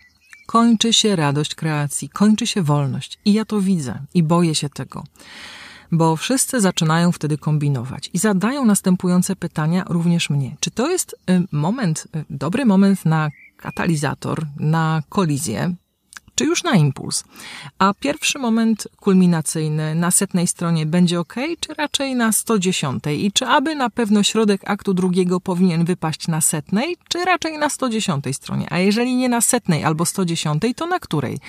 Kończy 0.47 0.93
się 0.93 1.15
radość 1.15 1.55
kreacji, 1.55 2.09
kończy 2.09 2.47
się 2.47 2.61
wolność. 2.61 3.19
I 3.25 3.33
ja 3.33 3.45
to 3.45 3.61
widzę 3.61 3.99
i 4.13 4.23
boję 4.23 4.55
się 4.55 4.69
tego. 4.69 5.03
Bo 5.91 6.15
wszyscy 6.15 6.61
zaczynają 6.61 7.11
wtedy 7.11 7.37
kombinować 7.37 8.09
i 8.13 8.17
zadają 8.17 8.65
następujące 8.65 9.35
pytania 9.35 9.83
również 9.89 10.29
mnie. 10.29 10.55
Czy 10.59 10.71
to 10.71 10.91
jest 10.91 11.15
y, 11.29 11.43
moment, 11.51 12.07
y, 12.15 12.25
dobry 12.29 12.65
moment 12.65 13.05
na 13.05 13.29
katalizator, 13.57 14.45
na 14.59 15.03
kolizję, 15.09 15.75
czy 16.41 16.47
już 16.47 16.63
na 16.63 16.75
impuls. 16.75 17.23
A 17.79 17.93
pierwszy 17.93 18.39
moment 18.39 18.87
kulminacyjny 18.99 19.95
na 19.95 20.11
setnej 20.11 20.47
stronie 20.47 20.85
będzie 20.85 21.19
ok, 21.19 21.35
czy 21.59 21.73
raczej 21.73 22.15
na 22.15 22.31
110? 22.31 23.03
I 23.17 23.31
czy 23.31 23.45
aby 23.45 23.75
na 23.75 23.89
pewno 23.89 24.23
środek 24.23 24.61
aktu 24.65 24.93
drugiego 24.93 25.39
powinien 25.39 25.85
wypaść 25.85 26.27
na 26.27 26.41
setnej, 26.41 26.97
czy 27.07 27.25
raczej 27.25 27.57
na 27.57 27.69
110 27.69 28.25
stronie? 28.31 28.67
A 28.69 28.79
jeżeli 28.79 29.15
nie 29.15 29.29
na 29.29 29.41
setnej 29.41 29.83
albo 29.83 30.05
110, 30.05 30.63
to 30.75 30.85
na 30.85 30.99
której? 30.99 31.39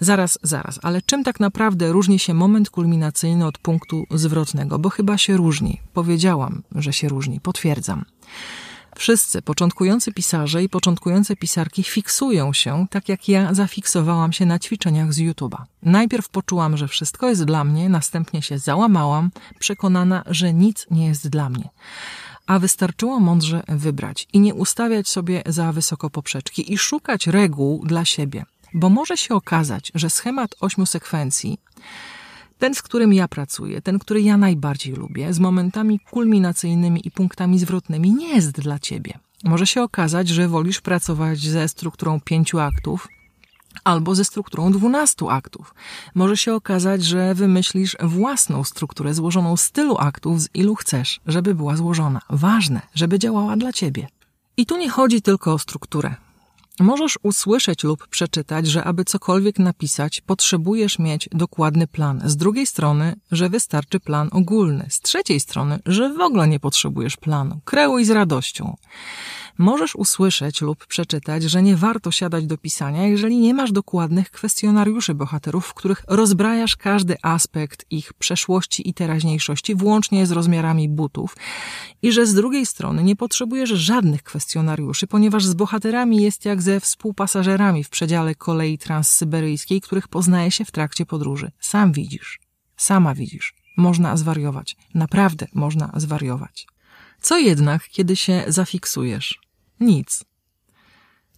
Zaraz, 0.00 0.38
zaraz, 0.42 0.78
ale 0.82 1.02
czym 1.02 1.24
tak 1.24 1.40
naprawdę 1.40 1.92
różni 1.92 2.18
się 2.18 2.34
moment 2.34 2.70
kulminacyjny 2.70 3.46
od 3.46 3.58
punktu 3.58 4.06
zwrotnego? 4.10 4.78
Bo 4.78 4.90
chyba 4.90 5.18
się 5.18 5.36
różni. 5.36 5.80
Powiedziałam, 5.94 6.62
że 6.74 6.92
się 6.92 7.08
różni. 7.08 7.40
Potwierdzam. 7.40 8.04
Wszyscy 8.96 9.42
początkujący 9.42 10.12
pisarze 10.12 10.62
i 10.62 10.68
początkujące 10.68 11.36
pisarki 11.36 11.82
fiksują 11.82 12.52
się, 12.52 12.86
tak 12.90 13.08
jak 13.08 13.28
ja 13.28 13.54
zafiksowałam 13.54 14.32
się 14.32 14.46
na 14.46 14.58
ćwiczeniach 14.58 15.12
z 15.12 15.18
YouTube'a. 15.18 15.62
Najpierw 15.82 16.28
poczułam, 16.28 16.76
że 16.76 16.88
wszystko 16.88 17.28
jest 17.28 17.44
dla 17.44 17.64
mnie, 17.64 17.88
następnie 17.88 18.42
się 18.42 18.58
załamałam, 18.58 19.30
przekonana, 19.58 20.22
że 20.26 20.52
nic 20.52 20.86
nie 20.90 21.06
jest 21.06 21.28
dla 21.28 21.50
mnie. 21.50 21.68
A 22.46 22.58
wystarczyło 22.58 23.20
mądrze 23.20 23.62
wybrać 23.68 24.28
i 24.32 24.40
nie 24.40 24.54
ustawiać 24.54 25.08
sobie 25.08 25.42
za 25.46 25.72
wysoko 25.72 26.10
poprzeczki 26.10 26.72
i 26.72 26.78
szukać 26.78 27.26
reguł 27.26 27.86
dla 27.86 28.04
siebie. 28.04 28.44
Bo 28.74 28.88
może 28.88 29.16
się 29.16 29.34
okazać, 29.34 29.92
że 29.94 30.10
schemat 30.10 30.54
ośmiu 30.60 30.86
sekwencji 30.86 31.58
ten, 32.60 32.74
z 32.74 32.82
którym 32.82 33.12
ja 33.12 33.28
pracuję, 33.28 33.82
ten, 33.82 33.98
który 33.98 34.22
ja 34.22 34.36
najbardziej 34.36 34.94
lubię, 34.94 35.32
z 35.32 35.38
momentami 35.38 36.00
kulminacyjnymi 36.10 37.00
i 37.04 37.10
punktami 37.10 37.58
zwrotnymi, 37.58 38.14
nie 38.14 38.34
jest 38.34 38.50
dla 38.50 38.78
ciebie. 38.78 39.18
Może 39.44 39.66
się 39.66 39.82
okazać, 39.82 40.28
że 40.28 40.48
wolisz 40.48 40.80
pracować 40.80 41.40
ze 41.40 41.68
strukturą 41.68 42.20
pięciu 42.20 42.58
aktów, 42.58 43.08
albo 43.84 44.14
ze 44.14 44.24
strukturą 44.24 44.72
dwunastu 44.72 45.30
aktów. 45.30 45.74
Może 46.14 46.36
się 46.36 46.54
okazać, 46.54 47.04
że 47.04 47.34
wymyślisz 47.34 47.96
własną 48.02 48.64
strukturę 48.64 49.14
złożoną 49.14 49.56
z 49.56 49.70
tylu 49.70 49.98
aktów, 49.98 50.40
z 50.40 50.48
ilu 50.54 50.74
chcesz, 50.74 51.20
żeby 51.26 51.54
była 51.54 51.76
złożona. 51.76 52.20
Ważne, 52.30 52.80
żeby 52.94 53.18
działała 53.18 53.56
dla 53.56 53.72
ciebie. 53.72 54.08
I 54.56 54.66
tu 54.66 54.76
nie 54.76 54.90
chodzi 54.90 55.22
tylko 55.22 55.52
o 55.52 55.58
strukturę. 55.58 56.14
Możesz 56.80 57.18
usłyszeć 57.22 57.84
lub 57.84 58.08
przeczytać, 58.08 58.66
że 58.66 58.84
aby 58.84 59.04
cokolwiek 59.04 59.58
napisać, 59.58 60.20
potrzebujesz 60.20 60.98
mieć 60.98 61.28
dokładny 61.32 61.86
plan. 61.86 62.22
Z 62.24 62.36
drugiej 62.36 62.66
strony, 62.66 63.14
że 63.32 63.48
wystarczy 63.48 64.00
plan 64.00 64.28
ogólny. 64.32 64.86
Z 64.88 65.00
trzeciej 65.00 65.40
strony, 65.40 65.78
że 65.86 66.14
w 66.14 66.20
ogóle 66.20 66.48
nie 66.48 66.60
potrzebujesz 66.60 67.16
planu. 67.16 67.60
Kreuj 67.64 68.04
z 68.04 68.10
radością. 68.10 68.76
Możesz 69.58 69.96
usłyszeć 69.96 70.60
lub 70.60 70.86
przeczytać, 70.86 71.42
że 71.42 71.62
nie 71.62 71.76
warto 71.76 72.10
siadać 72.10 72.46
do 72.46 72.58
pisania, 72.58 73.06
jeżeli 73.06 73.38
nie 73.38 73.54
masz 73.54 73.72
dokładnych 73.72 74.30
kwestionariuszy 74.30 75.14
bohaterów, 75.14 75.66
w 75.66 75.74
których 75.74 76.04
rozbrajasz 76.08 76.76
każdy 76.76 77.16
aspekt 77.22 77.86
ich 77.90 78.12
przeszłości 78.12 78.88
i 78.88 78.94
teraźniejszości, 78.94 79.74
włącznie 79.74 80.26
z 80.26 80.32
rozmiarami 80.32 80.88
butów, 80.88 81.36
i 82.02 82.12
że 82.12 82.26
z 82.26 82.34
drugiej 82.34 82.66
strony 82.66 83.02
nie 83.02 83.16
potrzebujesz 83.16 83.70
żadnych 83.70 84.22
kwestionariuszy, 84.22 85.06
ponieważ 85.06 85.44
z 85.44 85.54
bohaterami 85.54 86.22
jest 86.22 86.44
jak 86.44 86.62
ze 86.62 86.80
współpasażerami 86.80 87.84
w 87.84 87.90
przedziale 87.90 88.34
kolei 88.34 88.78
transsyberyjskiej, 88.78 89.80
których 89.80 90.08
poznaje 90.08 90.50
się 90.50 90.64
w 90.64 90.70
trakcie 90.70 91.06
podróży. 91.06 91.50
Sam 91.60 91.92
widzisz. 91.92 92.40
Sama 92.76 93.14
widzisz. 93.14 93.54
Można 93.76 94.16
zwariować. 94.16 94.76
Naprawdę 94.94 95.46
można 95.54 95.92
zwariować. 95.96 96.66
Co 97.20 97.38
jednak, 97.38 97.88
kiedy 97.88 98.16
się 98.16 98.44
zafiksujesz? 98.46 99.40
Nic. 99.80 100.24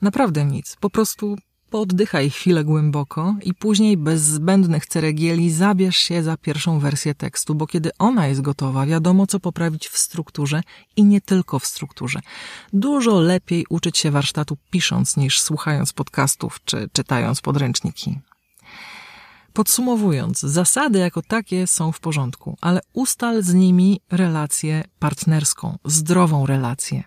Naprawdę 0.03 0.45
nic. 0.45 0.77
Po 0.81 0.91
prostu 0.91 1.37
poddychaj 1.71 2.31
chwilę 2.31 2.65
głęboko 2.65 3.37
i 3.43 3.55
później 3.55 3.97
bez 3.97 4.23
zbędnych 4.23 4.87
ceregieli 4.87 5.51
zabierz 5.51 5.97
się 5.97 6.23
za 6.23 6.37
pierwszą 6.37 6.79
wersję 6.79 7.15
tekstu, 7.15 7.55
bo 7.55 7.67
kiedy 7.67 7.91
ona 7.99 8.27
jest 8.27 8.41
gotowa, 8.41 8.87
wiadomo 8.87 9.27
co 9.27 9.41
poprawić 9.41 9.89
w 9.89 9.99
strukturze 9.99 10.63
i 10.97 11.05
nie 11.05 11.21
tylko 11.21 11.59
w 11.59 11.67
strukturze. 11.67 12.21
Dużo 12.73 13.21
lepiej 13.21 13.67
uczyć 13.69 13.99
się 13.99 14.11
warsztatu 14.11 14.57
pisząc 14.71 15.17
niż 15.17 15.41
słuchając 15.41 15.93
podcastów 15.93 16.61
czy 16.65 16.89
czytając 16.93 17.41
podręczniki. 17.41 18.19
Podsumowując, 19.53 20.41
zasady 20.41 20.99
jako 20.99 21.23
takie 21.23 21.67
są 21.67 21.93
w 21.93 22.01
porządku, 22.01 22.57
ale 22.61 22.81
ustal 22.93 23.43
z 23.43 23.55
nimi 23.55 24.01
relację 24.11 24.85
partnerską, 24.99 25.79
zdrową 25.85 26.47
relację. 26.47 27.05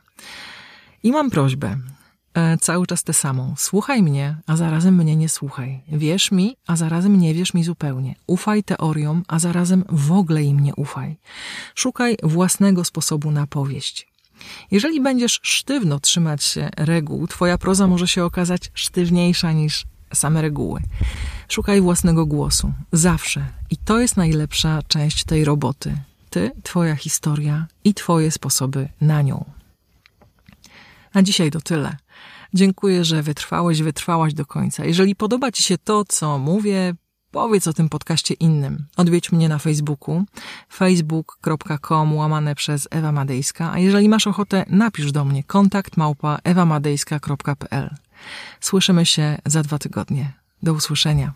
I 1.03 1.12
mam 1.12 1.29
prośbę, 1.29 1.77
e, 2.34 2.58
cały 2.58 2.88
czas 2.88 3.03
tę 3.03 3.13
samą. 3.13 3.53
Słuchaj 3.58 4.03
mnie, 4.03 4.38
a 4.47 4.55
zarazem 4.55 4.95
mnie 4.95 5.15
nie 5.15 5.29
słuchaj. 5.29 5.84
Wierz 5.88 6.31
mi, 6.31 6.58
a 6.67 6.75
zarazem 6.75 7.19
nie 7.19 7.34
wierz 7.34 7.53
mi 7.53 7.63
zupełnie. 7.63 8.15
Ufaj 8.27 8.63
teoriom, 8.63 9.23
a 9.27 9.39
zarazem 9.39 9.84
w 9.89 10.12
ogóle 10.12 10.43
im 10.43 10.60
nie 10.60 10.75
ufaj. 10.75 11.17
Szukaj 11.75 12.17
własnego 12.23 12.84
sposobu 12.84 13.31
na 13.31 13.47
powieść. 13.47 14.08
Jeżeli 14.71 15.01
będziesz 15.01 15.39
sztywno 15.43 15.99
trzymać 15.99 16.43
się 16.43 16.69
reguł, 16.77 17.27
twoja 17.27 17.58
proza 17.58 17.88
może 17.88 18.08
się 18.08 18.23
okazać 18.23 18.71
sztywniejsza 18.73 19.51
niż 19.51 19.86
same 20.15 20.41
reguły. 20.41 20.82
Szukaj 21.49 21.82
własnego 21.82 22.25
głosu. 22.25 22.73
Zawsze. 22.91 23.45
I 23.69 23.78
to 23.78 23.99
jest 23.99 24.17
najlepsza 24.17 24.82
część 24.88 25.23
tej 25.23 25.45
roboty. 25.45 25.97
Ty, 26.30 26.51
twoja 26.63 26.95
historia 26.95 27.67
i 27.84 27.93
twoje 27.93 28.32
sposoby 28.32 28.89
na 29.01 29.21
nią. 29.21 29.45
Na 31.13 31.23
dzisiaj 31.23 31.51
to 31.51 31.62
tyle. 31.62 31.97
Dziękuję, 32.54 33.06
że 33.06 33.23
wytrwałeś, 33.23 33.82
wytrwałaś 33.82 34.34
do 34.34 34.45
końca. 34.45 34.86
Jeżeli 34.86 35.15
podoba 35.15 35.51
Ci 35.51 35.63
się 35.63 35.78
to, 35.78 36.06
co 36.06 36.38
mówię, 36.38 36.93
powiedz 37.32 37.67
o 37.67 37.73
tym 37.73 37.89
podcaście 37.89 38.34
innym. 38.34 38.86
Odwiedź 38.97 39.32
mnie 39.32 39.49
na 39.49 39.60
Facebooku 39.60 40.23
facebook.com 40.73 42.15
łamane 42.15 42.56
przez 42.56 42.88
Ewa 42.91 43.12
Madejska, 43.12 43.71
a 43.71 43.80
jeżeli 43.80 44.10
masz 44.10 44.28
ochotę, 44.28 44.65
napisz 44.69 45.12
do 45.12 45.25
mnie 45.25 45.43
kontakt 45.43 45.97
małpa 45.97 46.39
ewamadejska.pl. 46.43 47.95
Słyszymy 48.62 49.06
się 49.06 49.38
za 49.45 49.63
dwa 49.63 49.80
tygodnie. 49.80 50.34
Do 50.63 50.73
usłyszenia. 50.73 51.34